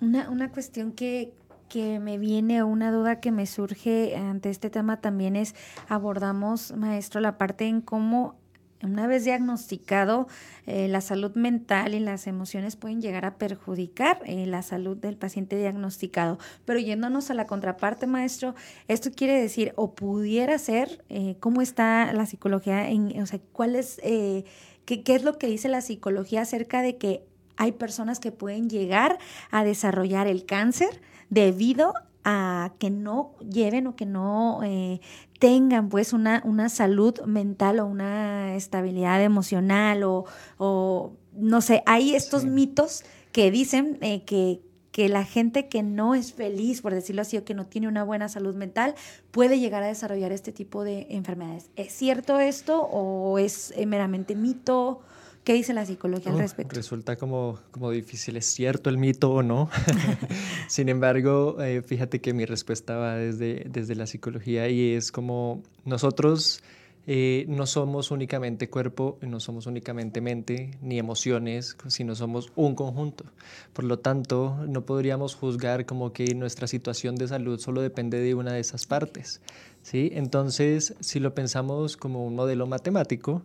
una, 0.00 0.30
una 0.30 0.50
cuestión 0.50 0.92
que, 0.92 1.34
que 1.68 2.00
me 2.00 2.18
viene 2.18 2.62
o 2.62 2.66
una 2.66 2.90
duda 2.90 3.20
que 3.20 3.32
me 3.32 3.46
surge 3.46 4.16
ante 4.16 4.50
este 4.50 4.70
tema 4.70 5.00
también 5.00 5.36
es, 5.36 5.54
abordamos, 5.88 6.72
maestro, 6.76 7.20
la 7.20 7.38
parte 7.38 7.66
en 7.66 7.80
cómo 7.82 8.40
una 8.82 9.06
vez 9.06 9.24
diagnosticado, 9.24 10.26
eh, 10.66 10.88
la 10.88 11.02
salud 11.02 11.34
mental 11.34 11.94
y 11.94 12.00
las 12.00 12.26
emociones 12.26 12.76
pueden 12.76 13.02
llegar 13.02 13.26
a 13.26 13.36
perjudicar 13.36 14.22
eh, 14.24 14.46
la 14.46 14.62
salud 14.62 14.96
del 14.96 15.16
paciente 15.18 15.56
diagnosticado. 15.56 16.38
Pero 16.64 16.78
yéndonos 16.78 17.30
a 17.30 17.34
la 17.34 17.46
contraparte, 17.46 18.06
maestro, 18.06 18.54
esto 18.88 19.10
quiere 19.14 19.40
decir, 19.40 19.74
o 19.76 19.94
pudiera 19.94 20.58
ser, 20.58 21.04
eh, 21.10 21.36
cómo 21.40 21.60
está 21.60 22.12
la 22.14 22.24
psicología, 22.24 22.88
en, 22.88 23.20
o 23.20 23.26
sea, 23.26 23.38
cuál 23.52 23.76
es, 23.76 24.00
qué, 24.00 25.02
qué 25.04 25.14
es 25.14 25.24
lo 25.24 25.36
que 25.36 25.46
dice 25.46 25.68
la 25.68 25.82
psicología 25.82 26.40
acerca 26.40 26.80
de 26.80 26.96
que 26.96 27.29
hay 27.60 27.72
personas 27.72 28.20
que 28.20 28.32
pueden 28.32 28.70
llegar 28.70 29.18
a 29.50 29.64
desarrollar 29.64 30.26
el 30.26 30.46
cáncer 30.46 31.02
debido 31.28 31.92
a 32.24 32.72
que 32.78 32.88
no 32.88 33.34
lleven 33.38 33.86
o 33.86 33.96
que 33.96 34.06
no 34.06 34.60
eh, 34.64 35.02
tengan 35.38 35.90
pues 35.90 36.14
una, 36.14 36.40
una 36.46 36.70
salud 36.70 37.20
mental 37.26 37.80
o 37.80 37.86
una 37.86 38.54
estabilidad 38.56 39.22
emocional 39.22 40.04
o, 40.04 41.12
no 41.34 41.60
sé, 41.60 41.82
hay 41.84 42.14
estos 42.14 42.46
mitos 42.46 43.04
que 43.30 43.50
dicen 43.50 43.98
eh, 44.00 44.24
que, 44.24 44.62
que 44.90 45.10
la 45.10 45.24
gente 45.24 45.68
que 45.68 45.82
no 45.82 46.14
es 46.14 46.32
feliz, 46.32 46.80
por 46.80 46.94
decirlo 46.94 47.20
así, 47.20 47.36
o 47.36 47.44
que 47.44 47.52
no 47.52 47.66
tiene 47.66 47.88
una 47.88 48.04
buena 48.04 48.30
salud 48.30 48.54
mental, 48.54 48.94
puede 49.32 49.60
llegar 49.60 49.82
a 49.82 49.88
desarrollar 49.88 50.32
este 50.32 50.52
tipo 50.52 50.82
de 50.82 51.08
enfermedades. 51.10 51.68
¿Es 51.76 51.92
cierto 51.92 52.40
esto 52.40 52.80
o 52.80 53.38
es 53.38 53.74
eh, 53.76 53.84
meramente 53.84 54.34
mito? 54.34 55.02
¿Qué 55.50 55.54
dice 55.54 55.74
la 55.74 55.84
psicología 55.84 56.30
al 56.30 56.38
respecto? 56.38 56.76
Resulta 56.76 57.16
como, 57.16 57.58
como 57.72 57.90
difícil, 57.90 58.36
¿es 58.36 58.46
cierto 58.46 58.88
el 58.88 58.98
mito 58.98 59.32
o 59.32 59.42
no? 59.42 59.68
Sin 60.68 60.88
embargo, 60.88 61.60
eh, 61.60 61.82
fíjate 61.82 62.20
que 62.20 62.32
mi 62.32 62.44
respuesta 62.44 62.96
va 62.96 63.16
desde, 63.16 63.66
desde 63.68 63.96
la 63.96 64.06
psicología 64.06 64.68
y 64.68 64.92
es 64.94 65.10
como 65.10 65.60
nosotros 65.84 66.62
eh, 67.08 67.46
no 67.48 67.66
somos 67.66 68.12
únicamente 68.12 68.70
cuerpo, 68.70 69.18
no 69.22 69.40
somos 69.40 69.66
únicamente 69.66 70.20
mente 70.20 70.70
ni 70.82 71.00
emociones, 71.00 71.76
sino 71.88 72.14
somos 72.14 72.52
un 72.54 72.76
conjunto. 72.76 73.24
Por 73.72 73.86
lo 73.86 73.98
tanto, 73.98 74.56
no 74.68 74.84
podríamos 74.84 75.34
juzgar 75.34 75.84
como 75.84 76.12
que 76.12 76.32
nuestra 76.36 76.68
situación 76.68 77.16
de 77.16 77.26
salud 77.26 77.58
solo 77.58 77.82
depende 77.82 78.20
de 78.20 78.36
una 78.36 78.52
de 78.52 78.60
esas 78.60 78.86
partes. 78.86 79.40
¿sí? 79.82 80.10
Entonces, 80.14 80.94
si 81.00 81.18
lo 81.18 81.34
pensamos 81.34 81.96
como 81.96 82.24
un 82.24 82.36
modelo 82.36 82.68
matemático, 82.68 83.42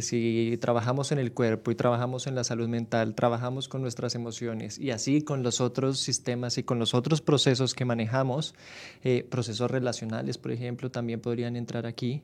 si 0.00 0.56
trabajamos 0.60 1.12
en 1.12 1.18
el 1.18 1.32
cuerpo 1.32 1.70
y 1.70 1.74
trabajamos 1.74 2.26
en 2.26 2.34
la 2.34 2.44
salud 2.44 2.68
mental, 2.68 3.14
trabajamos 3.14 3.68
con 3.68 3.82
nuestras 3.82 4.14
emociones 4.14 4.78
y 4.78 4.90
así 4.90 5.20
con 5.20 5.42
los 5.42 5.60
otros 5.60 6.00
sistemas 6.00 6.56
y 6.56 6.62
con 6.62 6.78
los 6.78 6.94
otros 6.94 7.20
procesos 7.20 7.74
que 7.74 7.84
manejamos, 7.84 8.54
eh, 9.04 9.26
procesos 9.28 9.70
relacionales, 9.70 10.38
por 10.38 10.52
ejemplo, 10.52 10.90
también 10.90 11.20
podrían 11.20 11.56
entrar 11.56 11.86
aquí. 11.86 12.22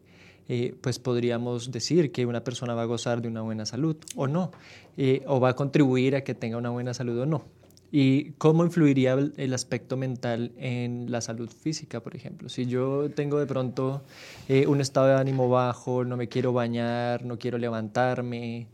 Eh, 0.51 0.75
pues 0.81 0.99
podríamos 0.99 1.71
decir 1.71 2.11
que 2.11 2.25
una 2.25 2.43
persona 2.43 2.73
va 2.73 2.81
a 2.81 2.87
gozar 2.87 3.21
de 3.21 3.29
una 3.29 3.43
buena 3.43 3.67
salud 3.67 3.97
o 4.17 4.27
no, 4.27 4.51
eh, 4.97 5.23
o 5.27 5.41
va 5.41 5.51
a 5.51 5.55
contribuir 5.55 6.17
a 6.17 6.23
que 6.23 6.35
tenga 6.35 6.57
una 6.57 6.71
buena 6.71 6.95
salud 6.95 7.19
o 7.19 7.27
no. 7.27 7.58
¿Y 7.91 8.33
cómo 8.33 8.65
influiría 8.65 9.17
el 9.37 9.55
aspecto 9.55 9.97
mental 9.97 10.53
en 10.59 11.11
la 11.11 11.23
salud 11.23 11.49
física, 11.49 12.01
por 12.01 12.15
ejemplo? 12.15 12.51
Si 12.51 12.67
yo 12.67 13.09
tengo 13.11 13.39
de 13.39 13.47
pronto 13.47 14.03
eh, 14.49 14.67
un 14.67 14.83
estado 14.83 15.07
de 15.07 15.15
ánimo 15.15 15.49
bajo, 15.49 16.05
no 16.05 16.17
me 16.19 16.29
quiero 16.29 16.53
bañar, 16.53 17.25
no 17.25 17.39
quiero 17.39 17.57
levantarme, 17.57 18.67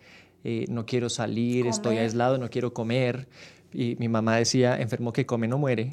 eh, 0.42 0.64
no 0.68 0.84
quiero 0.84 1.08
salir, 1.08 1.68
estoy 1.68 1.98
aislado, 1.98 2.38
no 2.38 2.50
quiero 2.50 2.74
comer, 2.74 3.28
y 3.74 3.96
mi 3.98 4.08
mamá 4.08 4.36
decía, 4.36 4.80
enfermo 4.80 5.12
que 5.12 5.26
come 5.26 5.48
no 5.48 5.58
muere. 5.58 5.90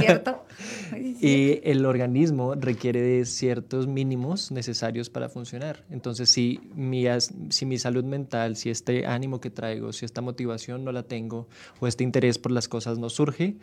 ¿Cierto? 0.00 0.46
y 1.20 1.60
el 1.62 1.84
organismo 1.84 2.54
requiere 2.54 3.02
de 3.02 3.24
ciertos 3.26 3.86
mínimos 3.86 4.50
necesarios 4.50 5.10
para 5.10 5.28
funcionar. 5.28 5.84
Entonces, 5.90 6.30
si 6.30 6.60
mi, 6.74 7.04
si 7.50 7.66
mi 7.66 7.78
salud 7.78 8.04
mental, 8.04 8.56
si 8.56 8.70
este 8.70 9.06
ánimo 9.06 9.40
que 9.40 9.50
traigo, 9.50 9.92
si 9.92 10.06
esta 10.06 10.22
motivación 10.22 10.82
no 10.82 10.92
la 10.92 11.02
tengo 11.02 11.46
o 11.78 11.86
este 11.86 12.04
interés 12.04 12.38
por 12.38 12.52
las 12.52 12.68
cosas 12.68 12.98
no 12.98 13.10
surge, 13.10 13.56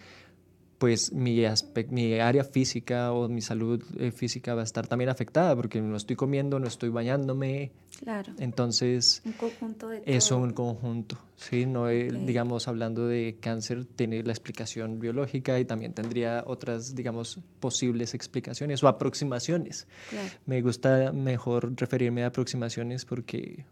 pues 0.77 1.13
mi, 1.13 1.41
mi 1.89 2.19
área 2.19 2.43
física 2.43 3.13
o 3.13 3.29
mi 3.29 3.41
salud 3.41 3.81
eh, 3.97 4.11
física 4.11 4.55
va 4.55 4.61
a 4.61 4.63
estar 4.65 4.87
también 4.87 5.09
afectada 5.09 5.55
porque 5.55 5.81
no 5.81 5.95
estoy 5.95 6.15
comiendo, 6.15 6.59
no 6.59 6.67
estoy 6.67 6.89
bañándome. 6.89 7.71
Claro. 7.99 8.33
Entonces, 8.39 9.21
un 9.25 9.31
conjunto 9.33 9.87
de 9.87 10.03
es 10.05 10.31
un 10.31 10.51
conjunto, 10.51 11.17
¿sí? 11.37 11.65
No, 11.65 11.87
digamos, 11.87 12.67
hablando 12.67 13.07
de 13.07 13.37
cáncer, 13.39 13.85
tiene 13.85 14.21
la 14.23 14.33
explicación 14.33 14.99
biológica 14.99 15.57
y 15.59 15.65
también 15.65 15.93
tendría 15.93 16.43
otras, 16.45 16.93
digamos, 16.93 17.39
posibles 17.61 18.13
explicaciones 18.13 18.83
o 18.83 18.89
aproximaciones. 18.89 19.87
Me 20.45 20.61
gusta 20.61 21.13
mejor 21.13 21.73
referirme 21.77 22.23
a 22.23 22.27
aproximaciones 22.27 23.05
porque 23.05 23.65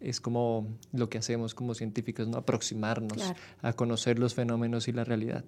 es 0.00 0.20
como 0.20 0.66
lo 0.92 1.08
que 1.08 1.18
hacemos 1.18 1.54
como 1.54 1.74
científicos, 1.74 2.26
¿no? 2.26 2.38
Aproximarnos 2.38 3.22
a 3.62 3.72
conocer 3.74 4.18
los 4.18 4.34
fenómenos 4.34 4.88
y 4.88 4.92
la 4.92 5.04
realidad. 5.04 5.44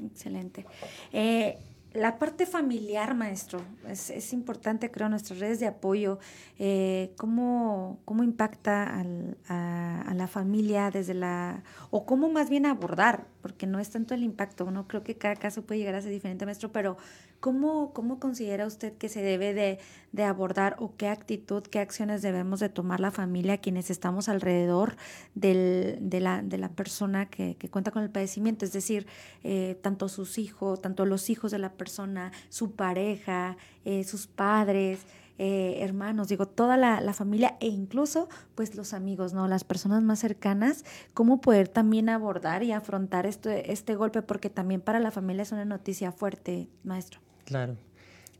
Excelente. 0.00 0.64
Eh, 1.12 1.56
la 1.94 2.18
parte 2.18 2.46
familiar, 2.46 3.14
maestro, 3.14 3.60
es, 3.88 4.32
importante, 4.32 4.90
creo, 4.90 5.08
nuestras 5.08 5.38
redes 5.38 5.60
de 5.60 5.66
apoyo. 5.66 6.18
Eh, 6.58 7.12
¿cómo, 7.16 8.00
¿cómo, 8.04 8.22
impacta 8.22 9.00
a, 9.48 10.14
la 10.14 10.26
familia 10.26 10.90
desde 10.90 11.14
la... 11.14 11.62
o 11.90 12.06
cómo 12.06 12.30
más 12.30 12.48
bien 12.48 12.66
abordar? 12.66 13.26
Porque 13.42 13.66
no 13.66 13.78
es 13.78 13.90
tanto 13.90 14.14
el 14.14 14.22
impacto, 14.22 14.70
¿no? 14.70 14.86
Creo 14.86 15.02
que 15.02 15.16
cada 15.16 15.36
caso 15.36 15.62
puede 15.62 15.80
llegar 15.80 15.94
a 15.96 16.02
ser 16.02 16.12
diferente, 16.12 16.46
maestro, 16.46 16.72
pero 16.72 16.96
¿cómo, 17.40 17.92
cómo 17.92 18.20
considera 18.20 18.66
usted 18.66 18.96
que 18.96 19.08
se 19.08 19.20
debe 19.20 19.52
de, 19.52 19.78
abordar 20.22 20.76
o 20.78 20.94
qué 20.96 21.08
actitud, 21.08 21.62
qué 21.62 21.80
acciones 21.80 22.22
debemos 22.22 22.60
de 22.60 22.68
tomar 22.68 23.00
la 23.00 23.10
familia, 23.10 23.58
quienes 23.58 23.90
estamos 23.90 24.28
alrededor 24.28 24.96
del, 25.34 25.98
de, 26.00 26.20
la, 26.20 26.42
de 26.42 26.58
la 26.58 26.68
persona 26.68 27.28
que, 27.28 27.56
que, 27.56 27.68
cuenta 27.68 27.90
con 27.90 28.02
el 28.04 28.10
padecimiento? 28.10 28.64
Es 28.64 28.72
decir, 28.72 29.06
eh, 29.42 29.76
tanto 29.82 30.08
sus 30.08 30.38
hijos, 30.38 30.80
tanto 30.80 31.04
los 31.04 31.28
hijos 31.30 31.50
de 31.50 31.58
la 31.58 31.72
persona, 31.72 31.81
su 31.88 32.72
pareja, 32.72 33.56
eh, 33.84 34.04
sus 34.04 34.26
padres, 34.26 35.06
eh, 35.38 35.78
hermanos, 35.80 36.28
digo, 36.28 36.46
toda 36.46 36.76
la, 36.76 37.00
la, 37.00 37.14
familia 37.14 37.56
e 37.60 37.66
incluso 37.66 38.28
pues 38.54 38.74
los 38.76 38.92
amigos, 38.92 39.32
¿no? 39.32 39.48
Las 39.48 39.64
personas 39.64 40.02
más 40.02 40.18
cercanas, 40.18 40.84
cómo 41.14 41.40
poder 41.40 41.68
también 41.68 42.08
abordar 42.08 42.62
y 42.62 42.72
afrontar 42.72 43.26
este, 43.26 43.72
este 43.72 43.94
golpe, 43.94 44.22
porque 44.22 44.50
también 44.50 44.80
para 44.80 45.00
la 45.00 45.10
familia 45.10 45.42
es 45.42 45.52
una 45.52 45.64
noticia 45.64 46.12
fuerte, 46.12 46.68
maestro. 46.84 47.20
Claro. 47.44 47.76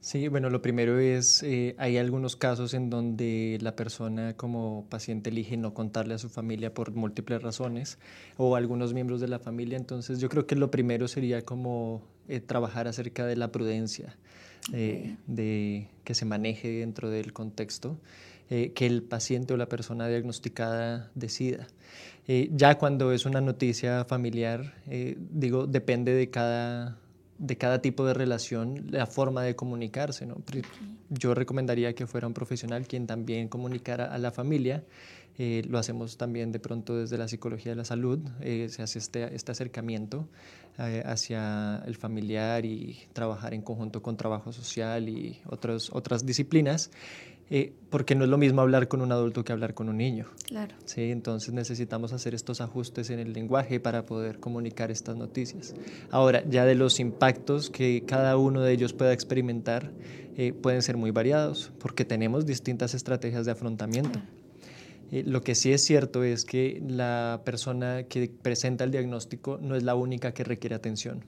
Sí, 0.03 0.27
bueno, 0.27 0.51
lo 0.51 0.61
primero 0.63 0.99
es, 0.99 1.45
eh, 1.45 1.77
hay 1.79 1.97
algunos 1.97 2.35
casos 2.35 2.75
en 2.75 2.91
donde 2.91 3.57
la 3.63 3.77
persona 3.77 4.37
como 4.37 4.85
paciente 4.91 5.31
elige 5.31 5.57
no 5.57 5.75
contarle 5.75 6.15
a 6.15 6.19
su 6.19 6.29
familia 6.29 6.75
por 6.75 6.91
múltiples 6.93 7.41
razones 7.41 7.99
o 8.37 8.57
algunos 8.57 8.95
miembros 8.95 9.21
de 9.21 9.29
la 9.29 9.39
familia, 9.39 9.77
entonces 9.77 10.19
yo 10.19 10.29
creo 10.29 10.45
que 10.45 10.57
lo 10.57 10.73
primero 10.73 11.07
sería 11.07 11.43
como 11.43 12.03
eh, 12.27 12.41
trabajar 12.41 12.89
acerca 12.89 13.27
de 13.27 13.37
la 13.37 13.53
prudencia, 13.53 14.17
eh, 14.73 15.15
de 15.29 15.87
que 16.03 16.17
se 16.17 16.25
maneje 16.25 16.81
dentro 16.81 17.09
del 17.09 17.33
contexto, 17.33 17.97
que 18.49 18.85
el 18.87 19.03
paciente 19.03 19.55
o 19.55 19.57
la 19.57 19.67
persona 19.67 20.09
diagnosticada 20.09 21.11
decida. 21.15 21.69
ya 22.27 22.77
cuando 22.77 23.13
es 23.13 23.25
una 23.25 23.41
noticia 23.41 24.05
familiar, 24.05 24.75
digo, 25.31 25.67
depende 25.67 26.13
de 26.13 26.29
cada 26.29 26.99
de 27.43 27.59
cada 27.59 27.83
tipo 27.83 28.07
de 28.07 28.15
relación, 28.15 28.87
la 28.91 29.07
forma 29.07 29.43
de 29.43 29.57
comunicarse. 29.57 30.27
¿no? 30.27 30.37
Yo 31.11 31.35
recomendaría 31.35 31.93
que 31.93 32.07
fuera 32.07 32.29
un 32.29 32.35
profesional 32.35 32.87
quien 32.87 33.09
también 33.09 33.49
comunicara 33.49 34.15
a 34.15 34.19
la 34.19 34.31
familia. 34.31 34.85
Eh, 35.39 35.63
lo 35.69 35.79
hacemos 35.79 36.17
también 36.17 36.53
de 36.53 36.59
pronto 36.59 36.97
desde 36.97 37.17
la 37.17 37.27
psicología 37.27 37.73
de 37.73 37.77
la 37.77 37.85
salud, 37.85 38.21
eh, 38.41 38.69
se 38.69 38.83
hace 38.83 38.99
este, 38.99 39.35
este 39.35 39.53
acercamiento 39.53 40.29
eh, 40.79 41.03
hacia 41.05 41.83
el 41.87 41.97
familiar 41.97 42.65
y 42.65 42.99
trabajar 43.13 43.55
en 43.55 43.63
conjunto 43.63 44.03
con 44.03 44.17
trabajo 44.17 44.53
social 44.53 45.09
y 45.09 45.39
otros, 45.47 45.91
otras 45.93 46.25
disciplinas. 46.27 46.91
Eh, 47.55 47.71
porque 47.91 48.15
no 48.15 48.25
es 48.25 48.31
lo 48.31 48.39
mismo 48.39 48.63
hablar 48.63 48.89
con 48.89 49.03
un 49.03 49.13
adulto 49.13 49.45
que 49.45 49.53
hablar 49.53 49.75
con 49.75 49.91
un 49.91 49.99
niño. 49.99 50.27
Claro. 50.47 50.75
Sí, 50.87 51.11
entonces 51.11 51.53
necesitamos 51.53 52.15
hacer 52.15 52.35
estos 52.35 52.63
ajustes 52.63 53.11
en 53.11 53.19
el 53.19 53.35
lenguaje 53.35 53.79
para 53.79 54.07
poder 54.07 54.41
comunicar 54.41 54.91
estas 54.91 55.17
noticias. 55.17 55.75
Ahora, 56.11 56.43
ya 56.49 56.65
de 56.65 56.75
los 56.75 56.99
impactos 56.99 57.69
que 57.69 58.05
cada 58.07 58.39
uno 58.39 58.63
de 58.63 58.73
ellos 58.73 58.95
pueda 58.95 59.13
experimentar, 59.13 59.91
eh, 60.39 60.55
pueden 60.55 60.81
ser 60.81 60.97
muy 60.97 61.11
variados, 61.11 61.73
porque 61.79 62.07
tenemos 62.07 62.47
distintas 62.47 62.95
estrategias 62.95 63.45
de 63.45 63.53
afrontamiento. 63.53 64.23
Eh, 65.13 65.23
lo 65.25 65.43
que 65.43 65.55
sí 65.55 65.73
es 65.73 65.85
cierto 65.85 66.25
es 66.25 66.45
que 66.45 66.83
la 66.89 67.43
persona 67.45 68.05
que 68.05 68.29
presenta 68.43 68.83
el 68.83 68.91
diagnóstico 68.91 69.59
no 69.63 69.77
es 69.77 69.85
la 69.85 69.95
única 69.95 70.33
que 70.33 70.43
requiere 70.43 70.75
atención. 70.75 71.23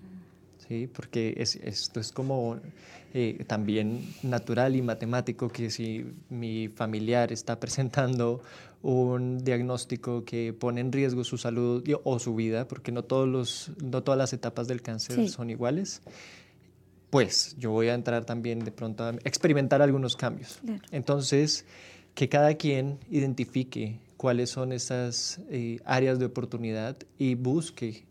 ¿sí? 0.68 0.88
porque 0.92 1.35
es, 1.37 1.57
esto 1.57 2.01
es 2.01 2.12
como 2.12 2.59
eh, 3.12 3.44
también 3.47 4.14
natural 4.23 4.77
y 4.77 4.83
matemático 4.83 5.49
que 5.49 5.70
si 5.70 6.07
mi 6.31 6.68
familiar 6.68 7.33
está 7.33 7.61
presentando 7.61 8.40
un 8.83 9.38
diagnóstico 9.44 10.25
que 10.25 10.53
pone 10.53 10.81
en 10.81 10.92
riesgo 10.92 11.25
su 11.25 11.38
salud 11.38 11.83
o 12.05 12.18
su 12.18 12.35
vida, 12.35 12.68
porque 12.68 12.92
no, 12.92 13.03
todos 13.03 13.29
los, 13.29 13.70
no 13.83 14.03
todas 14.03 14.18
las 14.18 14.33
etapas 14.33 14.68
del 14.68 14.83
cáncer 14.83 15.29
son 15.29 15.49
iguales, 15.49 16.03
pues 17.09 17.55
yo 17.59 17.70
voy 17.70 17.88
a 17.88 17.94
entrar 17.94 18.25
también 18.25 18.64
de 18.64 18.73
pronto 18.73 19.05
a 19.05 19.11
experimentar 19.25 19.81
algunos 19.81 20.16
cambios. 20.16 20.61
Entonces, 20.90 21.64
que 22.14 22.29
cada 22.29 22.55
quien 22.55 22.98
identifique 23.11 23.98
cuáles 24.16 24.50
son 24.50 24.72
esas 24.72 25.40
eh, 25.50 25.81
áreas 25.85 26.18
de 26.18 26.27
oportunidad 26.27 26.96
y 27.18 27.35
busque 27.35 28.05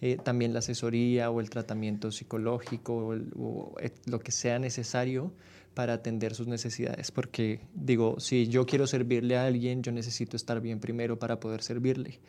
eh, 0.00 0.16
también 0.22 0.52
la 0.52 0.60
asesoría 0.60 1.30
o 1.30 1.40
el 1.40 1.50
tratamiento 1.50 2.12
psicológico 2.12 3.18
o, 3.36 3.74
eh, 3.80 3.90
lo 4.06 4.20
que 4.20 4.30
sea 4.30 4.58
necesario 4.58 5.32
para 5.74 5.94
atender 5.94 6.34
sus 6.34 6.46
necesidades. 6.46 7.10
Porque 7.10 7.60
digo, 7.74 8.20
si 8.20 8.46
yo 8.46 8.64
quiero 8.64 8.86
servirle 8.86 9.36
a 9.36 9.46
alguien, 9.46 9.82
yo 9.82 9.92
necesito 9.92 10.36
estar 10.36 10.60
bien 10.60 10.78
primero 10.78 11.18
para 11.18 11.40
poder 11.40 11.62
servirle. 11.62 12.20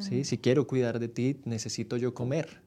¿sí? 0.00 0.24
Si 0.24 0.38
quiero 0.38 0.66
cuidar 0.66 0.98
de 0.98 1.08
ti, 1.08 1.36
necesito 1.44 1.96
yo 1.96 2.14
comer 2.14 2.63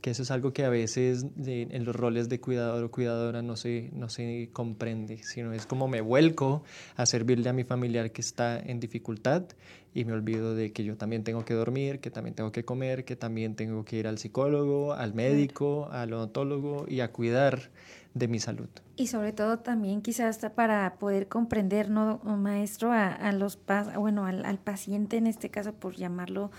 que 0.00 0.10
eso 0.10 0.22
es 0.22 0.30
algo 0.30 0.52
que 0.52 0.64
a 0.64 0.68
veces 0.70 1.26
en 1.44 1.84
los 1.84 1.94
roles 1.94 2.28
de 2.28 2.40
cuidador 2.40 2.84
o 2.84 2.90
cuidadora 2.90 3.42
no 3.42 3.56
se, 3.56 3.90
no 3.92 4.08
se 4.08 4.50
comprende, 4.52 5.22
sino 5.22 5.52
es 5.52 5.66
como 5.66 5.88
me 5.88 6.00
vuelco 6.00 6.62
a 6.96 7.06
servirle 7.06 7.48
a 7.48 7.52
mi 7.52 7.64
familiar 7.64 8.10
que 8.10 8.20
está 8.20 8.58
en 8.58 8.80
dificultad 8.80 9.44
y 9.92 10.04
me 10.04 10.12
olvido 10.12 10.54
de 10.54 10.72
que 10.72 10.84
yo 10.84 10.96
también 10.96 11.24
tengo 11.24 11.44
que 11.44 11.54
dormir, 11.54 12.00
que 12.00 12.10
también 12.10 12.34
tengo 12.34 12.52
que 12.52 12.64
comer, 12.64 13.04
que 13.04 13.16
también 13.16 13.56
tengo 13.56 13.84
que 13.84 13.96
ir 13.96 14.06
al 14.06 14.18
psicólogo, 14.18 14.92
al 14.92 15.14
médico, 15.14 15.88
al 15.90 16.12
odontólogo 16.12 16.86
y 16.88 17.00
a 17.00 17.10
cuidar 17.12 17.70
de 18.14 18.28
mi 18.28 18.38
salud. 18.38 18.68
Y 18.96 19.08
sobre 19.08 19.32
todo 19.32 19.58
también 19.58 20.02
quizás 20.02 20.38
para 20.54 20.94
poder 20.98 21.28
comprender, 21.28 21.90
¿no, 21.90 22.18
maestro? 22.24 22.92
A, 22.92 23.08
a 23.08 23.32
los, 23.32 23.58
bueno, 23.96 24.26
al, 24.26 24.44
al 24.44 24.58
paciente 24.58 25.16
en 25.16 25.26
este 25.26 25.50
caso, 25.50 25.72
por 25.72 25.96
llamarlo 25.96 26.50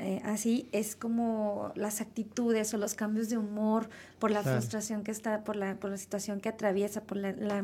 eh, 0.00 0.20
así 0.24 0.68
es 0.72 0.96
como 0.96 1.72
las 1.76 2.00
actitudes 2.00 2.74
o 2.74 2.78
los 2.78 2.94
cambios 2.94 3.28
de 3.28 3.38
humor 3.38 3.88
por 4.18 4.30
la 4.30 4.42
frustración 4.42 5.04
que 5.04 5.10
está, 5.10 5.44
por 5.44 5.56
la, 5.56 5.76
por 5.76 5.90
la 5.90 5.96
situación 5.96 6.40
que 6.40 6.48
atraviesa, 6.48 7.02
por 7.02 7.16
la, 7.16 7.62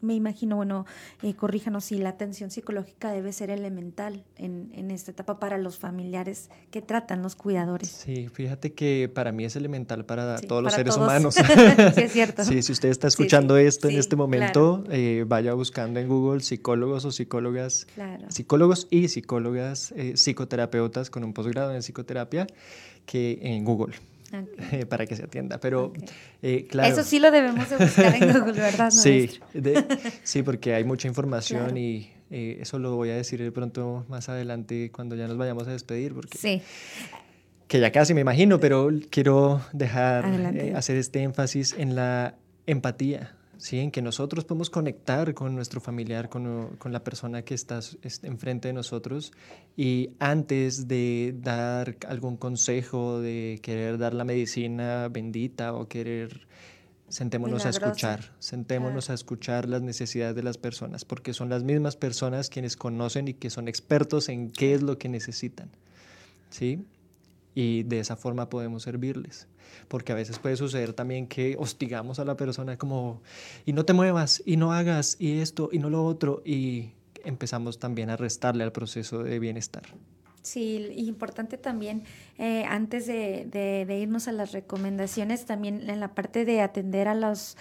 me 0.00 0.14
imagino, 0.14 0.56
bueno, 0.56 0.86
eh, 1.22 1.34
corríjanos 1.34 1.84
si 1.84 1.98
la 1.98 2.10
atención 2.10 2.50
psicológica 2.50 3.12
debe 3.12 3.32
ser 3.32 3.50
elemental 3.50 4.24
en, 4.36 4.70
en, 4.74 4.90
esta 4.90 5.10
etapa 5.10 5.38
para 5.38 5.58
los 5.58 5.78
familiares 5.78 6.50
que 6.70 6.82
tratan 6.82 7.22
los 7.22 7.34
cuidadores. 7.34 7.88
Sí, 7.88 8.28
fíjate 8.28 8.72
que 8.72 9.10
para 9.12 9.32
mí 9.32 9.44
es 9.44 9.56
elemental 9.56 10.04
para 10.04 10.40
todos 10.40 10.62
los 10.62 10.72
seres 10.72 10.96
humanos. 10.96 11.34
sí, 11.94 12.00
es 12.00 12.12
cierto. 12.12 12.44
Sí, 12.44 12.62
si 12.62 12.72
usted 12.72 12.88
está 12.88 13.08
escuchando 13.08 13.56
esto 13.56 13.88
en 13.88 13.98
este 13.98 14.16
momento, 14.16 14.84
eh, 14.90 15.24
vaya 15.26 15.54
buscando 15.54 16.00
en 16.00 16.08
Google 16.08 16.40
psicólogos 16.40 17.04
o 17.04 17.12
psicólogas, 17.12 17.86
psicólogos 18.28 18.86
y 18.90 19.08
psicólogas, 19.08 19.92
eh, 19.96 20.16
psicoterapeutas 20.16 21.10
con 21.10 21.24
un 21.24 21.32
posgrado 21.32 21.74
en 21.74 21.82
psicoterapia 21.82 22.46
que 23.06 23.38
en 23.42 23.64
Google. 23.64 23.94
para 24.88 25.06
que 25.06 25.16
se 25.16 25.24
atienda. 25.24 25.58
Pero, 25.58 25.92
eh, 26.42 26.66
claro. 26.68 26.92
Eso 26.92 27.02
sí 27.02 27.18
lo 27.18 27.30
debemos 27.30 27.68
de 27.70 27.76
buscar 27.76 28.14
en 28.14 28.32
Google, 28.32 28.52
¿verdad? 28.52 28.90
sí, 28.90 29.40
sí, 30.22 30.42
porque 30.42 30.74
hay 30.74 30.84
mucha 30.84 31.08
información 31.08 31.76
y 31.76 32.10
eh, 32.30 32.58
eso 32.60 32.78
lo 32.78 32.94
voy 32.96 33.10
a 33.10 33.16
decir 33.16 33.42
de 33.42 33.50
pronto 33.50 34.04
más 34.08 34.28
adelante 34.28 34.90
cuando 34.92 35.16
ya 35.16 35.26
nos 35.26 35.36
vayamos 35.36 35.66
a 35.66 35.72
despedir. 35.72 36.14
Porque, 36.14 36.38
sí. 36.38 36.62
Que 37.66 37.80
ya 37.80 37.92
casi 37.92 38.14
me 38.14 38.20
imagino, 38.20 38.58
pero 38.58 38.90
quiero 39.10 39.60
dejar, 39.72 40.24
eh, 40.56 40.74
hacer 40.74 40.96
este 40.96 41.22
énfasis 41.22 41.74
en 41.78 41.94
la 41.94 42.34
empatía. 42.66 43.36
¿Sí? 43.60 43.78
en 43.78 43.90
que 43.90 44.02
nosotros 44.02 44.44
podemos 44.44 44.70
conectar 44.70 45.34
con 45.34 45.54
nuestro 45.54 45.80
familiar, 45.80 46.28
con, 46.28 46.76
con, 46.78 46.92
la 46.92 47.04
persona 47.04 47.42
que 47.42 47.54
está 47.54 47.80
enfrente 48.22 48.68
de 48.68 48.74
nosotros 48.74 49.32
y 49.76 50.10
antes 50.18 50.88
de 50.88 51.34
dar 51.38 51.96
algún 52.08 52.36
consejo, 52.36 53.20
de 53.20 53.60
querer 53.62 53.98
dar 53.98 54.14
la 54.14 54.24
medicina 54.24 55.08
bendita 55.08 55.74
o 55.74 55.86
querer, 55.88 56.46
sentémonos 57.08 57.66
a 57.66 57.70
escuchar, 57.70 58.32
sentémonos 58.38 59.10
a 59.10 59.14
escuchar 59.14 59.68
las 59.68 59.82
necesidades 59.82 60.34
de 60.34 60.42
las 60.42 60.56
personas, 60.56 61.04
porque 61.04 61.34
son 61.34 61.50
las 61.50 61.62
mismas 61.62 61.96
personas 61.96 62.48
quienes 62.48 62.76
conocen 62.76 63.28
y 63.28 63.34
que 63.34 63.50
son 63.50 63.68
expertos 63.68 64.28
en 64.30 64.50
qué 64.50 64.74
es 64.74 64.82
lo 64.82 64.96
que 64.96 65.08
necesitan. 65.08 65.70
¿sí? 66.48 66.84
Y 67.54 67.82
de 67.84 68.00
esa 68.00 68.16
forma 68.16 68.48
podemos 68.48 68.82
servirles. 68.82 69.48
Porque 69.88 70.12
a 70.12 70.14
veces 70.14 70.38
puede 70.38 70.56
suceder 70.56 70.92
también 70.92 71.26
que 71.26 71.56
hostigamos 71.58 72.18
a 72.18 72.24
la 72.24 72.36
persona 72.36 72.76
como, 72.76 73.22
y 73.66 73.72
no 73.72 73.84
te 73.84 73.92
muevas, 73.92 74.42
y 74.44 74.56
no 74.56 74.72
hagas, 74.72 75.16
y 75.18 75.40
esto, 75.40 75.68
y 75.72 75.78
no 75.78 75.90
lo 75.90 76.04
otro, 76.04 76.42
y 76.44 76.92
empezamos 77.24 77.78
también 77.78 78.10
a 78.10 78.16
restarle 78.16 78.64
al 78.64 78.72
proceso 78.72 79.22
de 79.22 79.38
bienestar. 79.38 79.82
Sí, 80.42 80.90
importante 80.96 81.58
también, 81.58 82.04
eh, 82.38 82.64
antes 82.64 83.06
de, 83.06 83.46
de, 83.50 83.98
irnos 83.98 84.26
a 84.26 84.32
las 84.32 84.52
recomendaciones, 84.52 85.44
también 85.44 85.88
en 85.90 86.00
la 86.00 86.14
parte 86.14 86.46
de 86.46 86.62
atender 86.62 87.08
a 87.08 87.14
los 87.14 87.58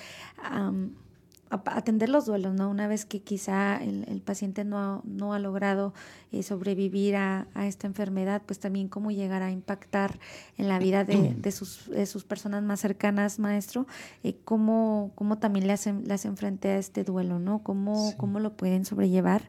atender 1.49 2.09
los 2.09 2.25
duelos, 2.25 2.53
¿no? 2.53 2.69
Una 2.69 2.87
vez 2.87 3.05
que 3.05 3.21
quizá 3.21 3.77
el, 3.77 4.21
paciente 4.23 4.63
no, 4.63 5.01
no, 5.03 5.33
ha 5.33 5.39
logrado 5.39 5.93
eh, 6.31 6.43
sobrevivir 6.43 7.15
a, 7.15 7.47
esta 7.55 7.87
enfermedad, 7.87 8.43
pues 8.45 8.59
también 8.59 8.87
cómo 8.87 9.09
llegar 9.09 9.41
a 9.41 9.51
impactar 9.51 10.19
en 10.57 10.67
la 10.67 10.77
vida 10.77 11.03
de, 11.03 11.33
de, 11.35 11.51
sus, 11.51 11.89
de 11.89 12.05
sus, 12.05 12.23
personas 12.23 12.61
más 12.63 12.79
cercanas, 12.79 13.39
maestro, 13.39 13.87
eh, 14.23 14.35
cómo, 14.45 15.11
cómo, 15.15 15.39
también 15.39 15.65
le 15.65 15.73
hacen, 15.73 16.03
le 16.05 16.13
hacen 16.13 16.37
frente 16.37 16.69
a 16.69 16.77
este 16.77 17.03
duelo, 17.03 17.39
¿no? 17.39 17.63
Cómo, 17.63 18.13
cómo 18.17 18.39
lo 18.39 18.53
pueden 18.53 18.85
sobrellevar 18.85 19.47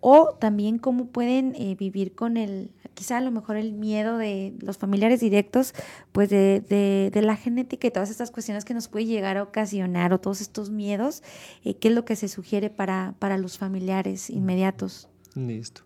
o 0.00 0.34
también 0.38 0.78
cómo 0.78 1.06
pueden 1.06 1.54
eh, 1.56 1.76
vivir 1.78 2.14
con 2.14 2.36
el, 2.36 2.70
quizá 2.94 3.18
a 3.18 3.20
lo 3.20 3.30
mejor 3.30 3.56
el 3.56 3.72
miedo 3.72 4.18
de 4.18 4.54
los 4.60 4.78
familiares 4.78 5.20
directos, 5.20 5.74
pues 6.12 6.28
de, 6.30 6.60
de, 6.60 7.10
de 7.12 7.22
la 7.22 7.36
genética 7.36 7.86
y 7.86 7.90
todas 7.90 8.10
estas 8.10 8.30
cuestiones 8.30 8.64
que 8.64 8.74
nos 8.74 8.88
puede 8.88 9.06
llegar 9.06 9.36
a 9.36 9.42
ocasionar 9.42 10.12
o 10.12 10.20
todos 10.20 10.40
estos 10.40 10.70
miedos, 10.70 11.22
eh, 11.64 11.74
qué 11.74 11.88
es 11.88 11.94
lo 11.94 12.04
que 12.04 12.16
se 12.16 12.28
sugiere 12.28 12.70
para, 12.70 13.14
para 13.18 13.38
los 13.38 13.58
familiares 13.58 14.30
inmediatos. 14.30 15.08
Listo. 15.34 15.82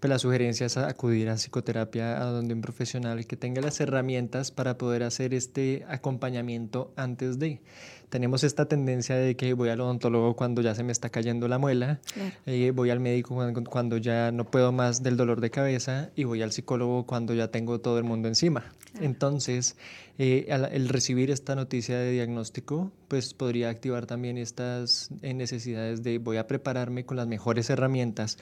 Pues 0.00 0.10
la 0.10 0.18
sugerencia 0.18 0.66
es 0.66 0.76
acudir 0.76 1.28
a 1.28 1.36
psicoterapia 1.36 2.20
a 2.20 2.26
donde 2.26 2.54
un 2.54 2.60
profesional 2.60 3.26
que 3.26 3.36
tenga 3.36 3.60
las 3.60 3.80
herramientas 3.80 4.50
para 4.50 4.78
poder 4.78 5.02
hacer 5.02 5.34
este 5.34 5.84
acompañamiento 5.88 6.92
antes 6.96 7.38
de 7.38 7.60
tenemos 8.08 8.44
esta 8.44 8.66
tendencia 8.66 9.16
de 9.16 9.36
que 9.36 9.52
voy 9.54 9.68
al 9.68 9.80
odontólogo 9.80 10.34
cuando 10.36 10.62
ya 10.62 10.74
se 10.74 10.82
me 10.82 10.92
está 10.92 11.10
cayendo 11.10 11.48
la 11.48 11.58
muela, 11.58 12.00
eh, 12.46 12.72
voy 12.74 12.90
al 12.90 13.00
médico 13.00 13.36
cuando, 13.68 13.96
ya 13.96 14.32
no 14.32 14.44
puedo 14.44 14.72
más 14.72 15.02
del 15.02 15.16
dolor 15.16 15.40
de 15.40 15.50
cabeza 15.50 16.10
y 16.14 16.24
voy 16.24 16.42
al 16.42 16.52
psicólogo 16.52 17.06
cuando 17.06 17.34
ya 17.34 17.48
tengo 17.48 17.80
todo 17.80 17.98
el 17.98 18.04
mundo 18.04 18.28
encima. 18.28 18.72
Entonces, 19.00 19.76
eh, 20.18 20.46
el 20.72 20.88
recibir 20.88 21.30
esta 21.30 21.54
noticia 21.54 21.98
de 21.98 22.12
diagnóstico, 22.12 22.92
pues 23.08 23.34
podría 23.34 23.68
activar 23.68 24.06
también 24.06 24.38
estas 24.38 25.10
eh, 25.22 25.34
necesidades 25.34 26.02
de 26.02 26.18
voy 26.18 26.38
a 26.38 26.46
prepararme 26.46 27.04
con 27.04 27.16
las 27.16 27.26
mejores 27.26 27.68
herramientas 27.70 28.38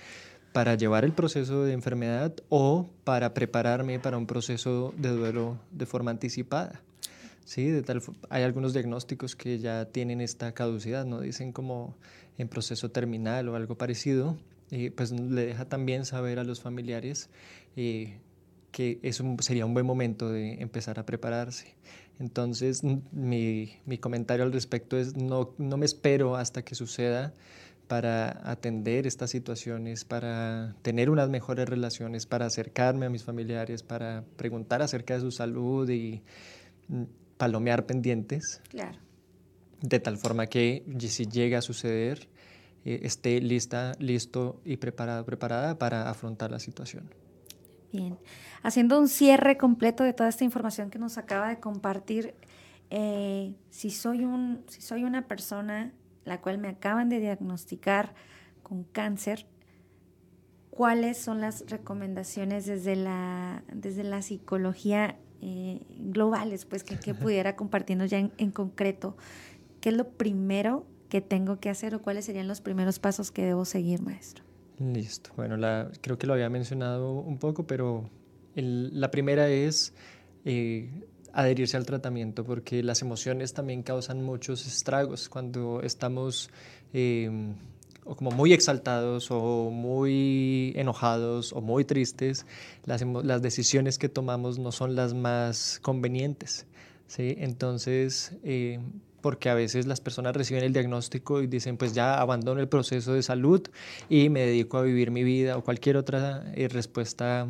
para 0.53 0.77
llevar 0.77 1.05
el 1.05 1.13
proceso 1.13 1.65
de 1.65 1.73
enfermedad 1.73 2.33
o 2.49 2.89
para 3.03 3.35
prepararme 3.35 3.99
para 3.99 4.17
un 4.17 4.27
proceso 4.27 4.95
de 4.97 5.09
duelo 5.09 5.59
de 5.73 5.85
forma 5.85 6.13
anticipada. 6.13 6.81
Sí, 7.45 7.67
de 7.69 7.83
tal, 7.83 8.03
hay 8.31 8.43
algunos 8.43 8.73
diagnósticos 8.73 9.37
que 9.37 9.59
ya 9.59 9.85
tienen 9.87 10.21
esta 10.21 10.53
caducidad, 10.53 11.05
¿no? 11.05 11.21
Dicen 11.21 11.53
como 11.53 11.95
en 12.39 12.49
proceso 12.49 12.91
terminal 12.91 13.49
o 13.49 13.57
algo 13.57 13.77
parecido, 13.77 14.39
y 14.71 14.91
pues 14.91 15.13
le 15.13 15.47
deja 15.47 15.67
también 15.67 16.05
saber 16.05 16.39
a 16.39 16.45
los 16.45 16.61
familiares 16.61 17.29
eh, 17.77 18.19
que 18.73 18.99
eso 19.03 19.25
sería 19.41 19.67
un 19.67 19.75
buen 19.75 19.87
momento 19.87 20.31
de 20.31 20.55
empezar 20.55 20.99
a 20.99 21.07
prepararse. 21.07 21.77
Entonces, 22.19 22.83
mi, 22.83 23.75
mi 23.85 23.99
comentario 23.99 24.45
al 24.45 24.53
respecto 24.53 24.97
es 24.97 25.17
no, 25.17 25.55
no 25.59 25.77
me 25.77 25.87
espero 25.87 26.37
hasta 26.37 26.63
que 26.63 26.75
suceda 26.75 27.35
para 27.89 28.51
atender 28.51 29.07
estas 29.07 29.31
situaciones, 29.31 30.05
para 30.05 30.75
tener 30.83 31.11
unas 31.11 31.29
mejores 31.29 31.69
relaciones, 31.69 32.27
para 32.27 32.47
acercarme 32.47 33.07
a 33.07 33.11
mis 33.11 33.25
familiares, 33.25 33.83
para 33.83 34.25
preguntar 34.37 34.81
acerca 34.81 35.15
de 35.15 35.21
su 35.21 35.31
salud 35.31 35.89
y 35.91 36.23
palomear 37.45 37.85
pendientes. 37.85 38.63
Claro. 38.71 38.99
De 39.83 40.01
tal 40.01 40.17
forma 40.17 40.47
que 40.47 40.83
si 40.99 41.27
llega 41.27 41.59
a 41.59 41.61
suceder, 41.61 42.27
eh, 42.87 43.01
esté 43.03 43.39
lista, 43.43 43.93
listo 43.99 44.63
y 44.65 44.79
preparada, 44.79 45.23
preparada 45.27 45.77
para 45.77 46.09
afrontar 46.09 46.51
la 46.51 46.59
situación. 46.59 47.11
Bien. 47.93 48.17
Haciendo 48.63 48.99
un 48.99 49.09
cierre 49.09 49.59
completo 49.59 50.05
de 50.05 50.15
toda 50.15 50.31
esta 50.31 50.43
información 50.43 50.89
que 50.89 50.99
nos 50.99 51.19
acaba 51.19 51.51
de 51.51 51.61
compartir, 51.61 52.35
eh, 52.89 53.55
si, 53.69 53.91
soy 53.91 54.25
un, 54.25 54.65
si 54.69 54.81
soy 54.81 55.05
una 55.05 55.29
persona 55.29 55.93
la 56.25 56.41
cual 56.41 56.57
me 56.57 56.69
acaban 56.69 57.11
de 57.11 57.21
diagnosticar 57.21 58.15
con 58.63 58.85
cáncer, 58.85 59.47
¿cuáles 60.71 61.19
son 61.19 61.43
las 61.43 61.69
recomendaciones 61.69 62.65
desde 62.65 62.97
la, 62.97 63.65
desde 63.71 64.03
la 64.03 64.23
psicología 64.23 65.19
eh, 65.47 65.83
globales, 65.99 66.65
pues 66.65 66.83
que, 66.83 66.97
pudiera 67.15 67.55
compartirnos 67.55 68.09
ya 68.09 68.19
en, 68.19 68.51
concreto. 68.51 69.15
¿Qué 69.83 69.91
es 69.91 69.95
lo 69.95 70.09
primero 70.09 70.87
que 71.11 71.21
tengo 71.21 71.61
que 71.61 71.69
hacer 71.69 71.95
o 71.95 72.01
cuáles 72.01 72.25
serían 72.25 72.49
los 72.49 72.63
primeros 72.63 72.99
pasos 72.99 73.31
que 73.31 73.45
debo 73.45 73.67
seguir, 73.67 74.01
maestro? 74.01 74.43
Listo. 74.79 75.31
Bueno, 75.37 75.59
la, 75.59 75.91
creo 76.01 76.17
que 76.17 76.27
lo 76.27 76.33
había 76.33 76.49
mencionado 76.49 77.13
un 77.13 77.37
poco, 77.37 77.67
pero 77.67 78.09
la 78.55 79.11
primera 79.11 79.51
es 79.51 79.93
eh, 80.47 80.89
adherirse 81.35 81.77
al 81.77 81.85
tratamiento, 81.85 82.43
porque 82.45 82.83
las 82.83 83.03
emociones 83.03 83.53
también 83.53 83.83
causan 83.83 84.23
muchos 84.23 84.67
estragos 84.67 85.29
cuando 85.29 85.83
estamos... 85.83 86.51
Eh, 86.95 87.55
o 88.05 88.17
como 88.17 88.31
muy 88.31 88.53
exaltados 88.53 89.31
o 89.31 89.71
muy 89.71 90.73
enojados 90.77 91.53
o 91.53 91.61
muy 91.61 91.85
tristes, 91.85 92.47
las, 92.85 93.03
las 93.03 93.43
decisiones 93.43 93.99
que 93.99 94.09
tomamos 94.09 94.59
no 94.59 94.73
son 94.73 94.95
las 94.95 95.15
más 95.15 95.79
convenientes. 95.83 96.67
¿sí? 97.07 97.37
Entonces, 97.39 98.33
eh, 98.45 98.79
porque 99.21 99.49
a 99.49 99.55
veces 99.55 99.87
las 99.87 100.01
personas 100.01 100.37
reciben 100.37 100.65
el 100.65 100.73
diagnóstico 100.73 101.43
y 101.43 101.47
dicen, 101.47 101.77
pues 101.77 101.95
ya 101.95 102.21
abandono 102.21 102.61
el 102.61 102.69
proceso 102.69 103.15
de 103.15 103.23
salud 103.23 103.63
y 104.09 104.29
me 104.29 104.41
dedico 104.41 104.77
a 104.77 104.83
vivir 104.83 105.11
mi 105.11 105.25
vida 105.25 105.57
o 105.57 105.65
cualquier 105.65 105.97
otra 105.97 106.45
eh, 106.55 106.69
respuesta 106.69 107.47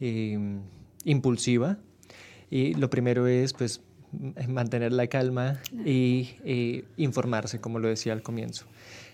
eh, 0.00 0.38
impulsiva. 1.04 1.78
Y 2.50 2.74
lo 2.74 2.90
primero 2.90 3.28
es, 3.28 3.52
pues, 3.52 3.80
mantener 4.48 4.92
la 4.92 5.06
calma 5.06 5.60
y 5.86 6.30
informarse, 6.96 7.60
como 7.60 7.78
lo 7.78 7.86
decía 7.86 8.12
al 8.12 8.22
comienzo 8.22 8.66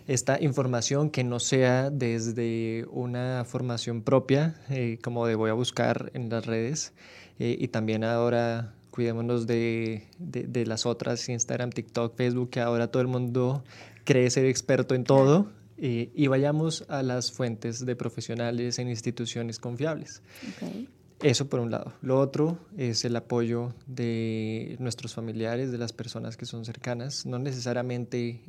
esta 0.07 0.41
información 0.41 1.11
que 1.11 1.25
no 1.25 1.41
sea 1.41 1.91
desde 1.91 2.87
una 2.91 3.45
formación 3.45 4.03
propia, 4.03 4.61
eh, 4.71 4.99
como 5.03 5.27
de 5.27 5.35
voy 5.35 5.51
a 5.51 5.55
buscar 5.55 6.11
en 6.15 6.29
las 6.29 6.47
redes, 6.47 6.93
eh, 7.39 7.57
y 7.59 7.69
también 7.69 8.05
ahora 8.05 8.73
cuidémonos 8.91 9.47
de, 9.47 10.05
de, 10.19 10.65
las 10.65 10.87
otras, 10.87 11.29
Instagram, 11.29 11.71
TikTok, 11.71 12.17
Facebook, 12.17 12.49
que 12.49 12.61
ahora 12.61 12.91
todo 12.91 13.03
el 13.03 13.09
mundo 13.09 13.63
cree 14.05 14.31
ser 14.31 14.47
experto 14.47 14.95
en 14.95 15.05
todo. 15.05 15.51
Eh, 15.79 16.11
y 16.15 16.29
vayamos 16.29 16.87
a 16.89 17.03
las 17.03 17.31
fuentes 17.31 17.85
de 17.85 17.95
profesionales 17.95 18.79
en 18.79 18.89
instituciones 18.89 19.59
confiables. 19.59 20.23
Eso 21.23 21.49
por 21.49 21.61
un 21.61 21.71
lado. 21.71 21.95
Lo 22.03 22.21
otro 22.21 22.59
es 22.77 23.07
el 23.07 23.17
apoyo 23.17 23.73
de 23.87 24.77
nuestros 24.81 25.15
familiares, 25.15 25.73
de 25.73 25.79
las 25.79 25.95
personas 25.95 26.37
que 26.37 26.45
son 26.45 26.67
cercanas. 26.67 27.25
No 27.25 27.39
necesariamente 27.39 28.43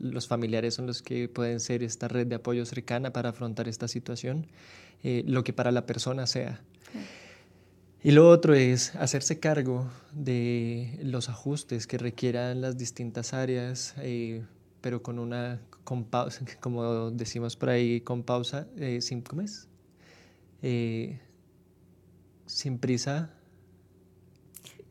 los 0.00 0.28
familiares 0.28 0.74
son 0.74 0.86
los 0.86 1.02
que 1.02 1.28
pueden 1.28 1.58
ser 1.58 1.82
esta 1.82 2.06
red 2.06 2.28
de 2.28 2.36
apoyo 2.36 2.64
cercana 2.66 3.12
para 3.12 3.30
afrontar 3.30 3.68
esta 3.68 3.88
situación, 3.88 4.46
eh, 5.02 5.24
lo 5.26 5.42
que 5.42 5.52
para 5.52 5.72
la 5.72 5.86
persona 5.86 6.28
sea. 6.28 6.60
Y 8.04 8.12
lo 8.12 8.28
otro 8.28 8.54
es 8.54 8.94
hacerse 8.94 9.40
cargo 9.40 9.90
de 10.12 11.00
los 11.02 11.28
ajustes 11.28 11.88
que 11.88 11.98
requieran 11.98 12.60
las 12.60 12.78
distintas 12.78 13.34
áreas, 13.34 13.94
eh, 13.98 14.44
pero 14.80 15.02
con 15.02 15.18
una, 15.18 15.60
con 15.82 16.04
pausa, 16.04 16.44
como 16.60 17.10
decimos 17.10 17.56
por 17.56 17.70
ahí, 17.70 18.02
con 18.02 18.22
pausa, 18.22 18.68
eh, 18.76 19.00
sin, 19.00 19.20
¿cómo 19.20 19.42
es? 19.42 19.66
Sin 22.46 22.78
prisa. 22.78 23.30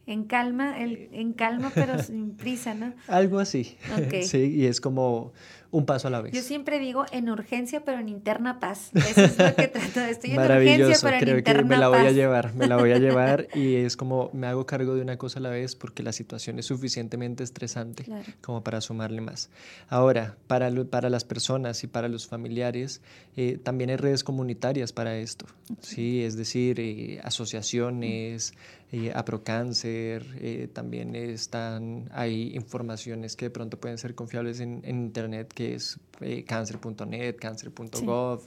En 0.05 0.25
calma, 0.25 0.81
el, 0.81 1.09
en 1.13 1.33
calma 1.33 1.71
pero 1.73 2.01
sin 2.03 2.35
prisa, 2.35 2.73
¿no? 2.73 2.93
Algo 3.07 3.39
así. 3.39 3.77
Sí, 4.23 4.53
y 4.55 4.65
es 4.65 4.81
como 4.81 5.31
un 5.73 5.87
paso 5.87 6.07
a 6.07 6.11
la 6.11 6.21
vez. 6.21 6.31
Yo 6.33 6.43
siempre 6.43 6.77
digo 6.77 7.03
en 7.11 7.29
urgencia, 7.29 7.83
pero 7.83 7.99
en 7.99 8.07
interna 8.07 8.59
paz. 8.59 8.91
Eso 8.93 9.23
es 9.23 9.37
lo 9.39 9.55
que 9.55 9.67
trato. 9.67 10.01
Estoy 10.01 10.31
en 10.31 10.39
urgencia, 10.39 10.97
pero 11.01 11.17
en 11.17 11.37
interna 11.39 11.61
que 11.63 11.67
me 11.67 11.77
la 11.77 11.89
voy 11.89 12.05
a 12.05 12.11
llevar, 12.11 12.53
me 12.53 12.67
la 12.67 12.77
voy 12.77 12.91
a 12.91 12.99
llevar 12.99 13.47
y 13.55 13.75
es 13.77 13.97
como 13.97 14.29
me 14.33 14.45
hago 14.45 14.67
cargo 14.67 14.93
de 14.93 15.01
una 15.01 15.17
cosa 15.17 15.39
a 15.39 15.41
la 15.41 15.49
vez 15.49 15.75
porque 15.75 16.03
la 16.03 16.11
situación 16.11 16.59
es 16.59 16.67
suficientemente 16.67 17.43
estresante 17.43 18.05
como 18.41 18.63
para 18.63 18.81
sumarle 18.81 19.21
más. 19.21 19.49
Ahora, 19.89 20.37
para, 20.45 20.69
para 20.85 21.09
las 21.09 21.23
personas 21.23 21.83
y 21.83 21.87
para 21.87 22.07
los 22.07 22.27
familiares, 22.27 23.01
eh, 23.35 23.57
también 23.57 23.89
hay 23.89 23.95
redes 23.95 24.23
comunitarias 24.23 24.93
para 24.93 25.17
esto, 25.17 25.47
¿sí? 25.81 26.23
Es 26.23 26.37
decir, 26.37 26.79
eh, 26.79 27.19
asociaciones, 27.23 28.53
eh, 28.95 29.11
Aprocáncer, 29.15 30.23
eh, 30.39 30.67
también 30.71 31.15
están, 31.15 32.11
hay 32.11 32.55
informaciones 32.55 33.35
que 33.35 33.45
de 33.45 33.49
pronto 33.49 33.79
pueden 33.79 33.97
ser 33.97 34.13
confiables 34.13 34.59
en, 34.59 34.81
en 34.83 34.97
Internet 34.97 35.51
que 35.51 35.62
es 35.65 35.99
eh, 36.21 36.43
cáncer.net, 36.43 37.35
cáncer.gov. 37.37 38.41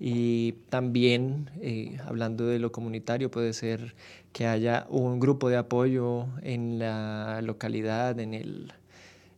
Y 0.00 0.52
también, 0.68 1.50
eh, 1.60 1.98
hablando 2.04 2.46
de 2.46 2.58
lo 2.58 2.70
comunitario, 2.70 3.30
puede 3.30 3.52
ser 3.52 3.94
que 4.32 4.46
haya 4.46 4.86
un 4.90 5.18
grupo 5.18 5.48
de 5.48 5.56
apoyo 5.56 6.26
en 6.42 6.78
la 6.78 7.40
localidad, 7.42 8.20
en 8.20 8.32
el, 8.32 8.72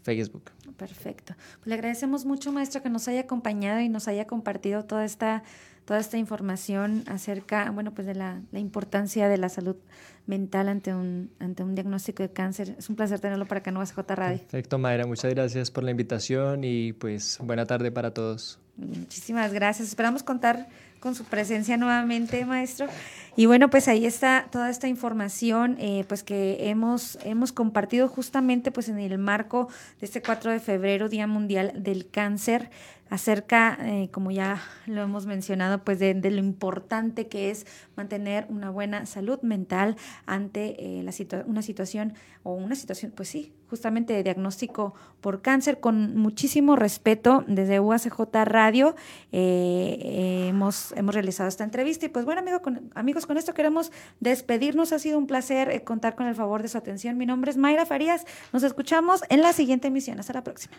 Facebook. 0.03 0.51
Perfecto. 0.77 1.35
Pues 1.59 1.67
le 1.67 1.75
agradecemos 1.75 2.25
mucho, 2.25 2.53
maestro, 2.53 2.83
que 2.83 2.91
nos 2.91 3.09
haya 3.09 3.23
acompañado 3.23 3.81
y 3.81 3.89
nos 3.89 4.09
haya 4.09 4.27
compartido 4.27 4.85
toda 4.85 5.05
esta 5.05 5.43
toda 5.85 5.99
esta 5.99 6.17
información 6.17 7.05
acerca, 7.07 7.71
bueno, 7.71 7.93
pues 7.93 8.07
de 8.07 8.15
la, 8.15 8.41
importancia 8.53 9.29
de 9.29 9.39
la 9.39 9.49
salud 9.49 9.77
mental 10.27 10.69
ante 10.69 10.95
un, 10.95 11.31
ante 11.41 11.63
un 11.63 11.75
diagnóstico 11.75 12.23
de 12.23 12.31
cáncer. 12.31 12.77
Es 12.79 12.89
un 12.89 12.97
placer 12.97 13.19
tenerlo 13.21 13.47
para 13.47 13.63
Canoas 13.63 13.93
J 13.93 14.15
Radio. 14.15 14.39
Perfecto, 14.39 14.79
Mayra, 14.79 15.07
muchas 15.07 15.33
gracias 15.35 15.71
por 15.71 15.83
la 15.83 15.91
invitación 15.91 16.63
y 16.63 16.93
pues 16.93 17.39
buena 17.43 17.67
tarde 17.67 17.91
para 17.91 18.15
todos. 18.15 18.61
Muchísimas 18.77 19.53
gracias. 19.53 19.89
Esperamos 19.89 20.23
contar 20.23 20.69
con 21.03 21.17
su 21.17 21.25
presencia 21.25 21.77
nuevamente, 21.77 22.45
maestro. 22.45 22.87
Y 23.35 23.47
bueno, 23.47 23.71
pues 23.71 23.89
ahí 23.89 24.07
está 24.07 24.47
toda 24.51 24.71
esta 24.71 24.87
información 24.87 25.77
eh, 25.81 26.05
pues 26.07 26.23
que 26.23 26.69
hemos, 26.69 27.19
hemos 27.25 27.51
compartido 27.51 28.07
justamente 28.07 28.71
pues 28.71 28.89
en 28.89 28.99
el 28.99 29.19
marco 29.19 29.69
de 30.01 30.07
este 30.07 30.23
4 30.23 30.53
de 30.53 30.61
febrero, 30.61 31.09
Día 31.09 31.27
Mundial 31.27 31.73
del 31.83 32.09
Cáncer 32.09 32.71
acerca, 33.13 33.77
eh, 33.83 34.09
como 34.11 34.31
ya 34.31 34.63
lo 34.87 35.03
hemos 35.03 35.27
mencionado, 35.27 35.85
pues 35.85 35.99
de, 35.99 36.15
lo 36.15 36.39
importante 36.39 37.29
que 37.29 37.51
es 37.51 37.67
mantener 37.95 38.47
una 38.49 38.71
buena 38.71 39.05
salud 39.05 39.39
mental 39.43 39.97
ante 40.25 40.99
eh, 40.99 41.03
la 41.03 41.13
una 41.45 41.61
situación 41.61 42.15
o 42.43 42.55
una 42.55 42.75
situación, 42.75 43.13
pues 43.15 43.29
sí, 43.29 43.53
justamente 43.69 44.15
de 44.15 44.23
diagnóstico 44.23 44.95
por 45.21 45.43
cáncer, 45.43 45.79
con 45.79 46.17
muchísimo 46.17 46.75
respeto 46.75 47.45
desde 47.47 47.81
UACJ 47.81 48.19
Radio 48.47 48.97
eh, 49.31 50.47
hemos, 50.49 50.93
hemos 50.93 51.15
realizado 51.15 51.51
esta 51.51 51.65
entrevista 51.65 52.07
y 52.07 52.09
pues 52.09 52.25
bueno 52.25 52.41
amigo, 52.41 52.63
con, 52.63 52.91
amigos, 52.95 53.27
con 53.27 53.37
esto 53.37 53.53
queremos 53.53 53.93
despedirnos, 54.21 54.91
ha 54.93 54.99
sido 54.99 55.19
un 55.19 55.27
placer 55.27 55.85
contar 55.85 56.15
con 56.15 56.29
el 56.29 56.35
favor 56.35 56.63
de 56.63 56.69
su 56.69 56.79
atención, 56.79 57.19
mi 57.19 57.27
nombre 57.27 57.51
es 57.51 57.59
Mayra 57.59 57.85
Farías, 57.85 58.25
nos 58.55 58.63
escuchamos 58.63 59.21
en 59.29 59.43
la 59.43 59.53
siguiente 59.53 59.89
emisión, 59.89 60.19
hasta 60.19 60.33
la 60.33 60.43
próxima. 60.43 60.79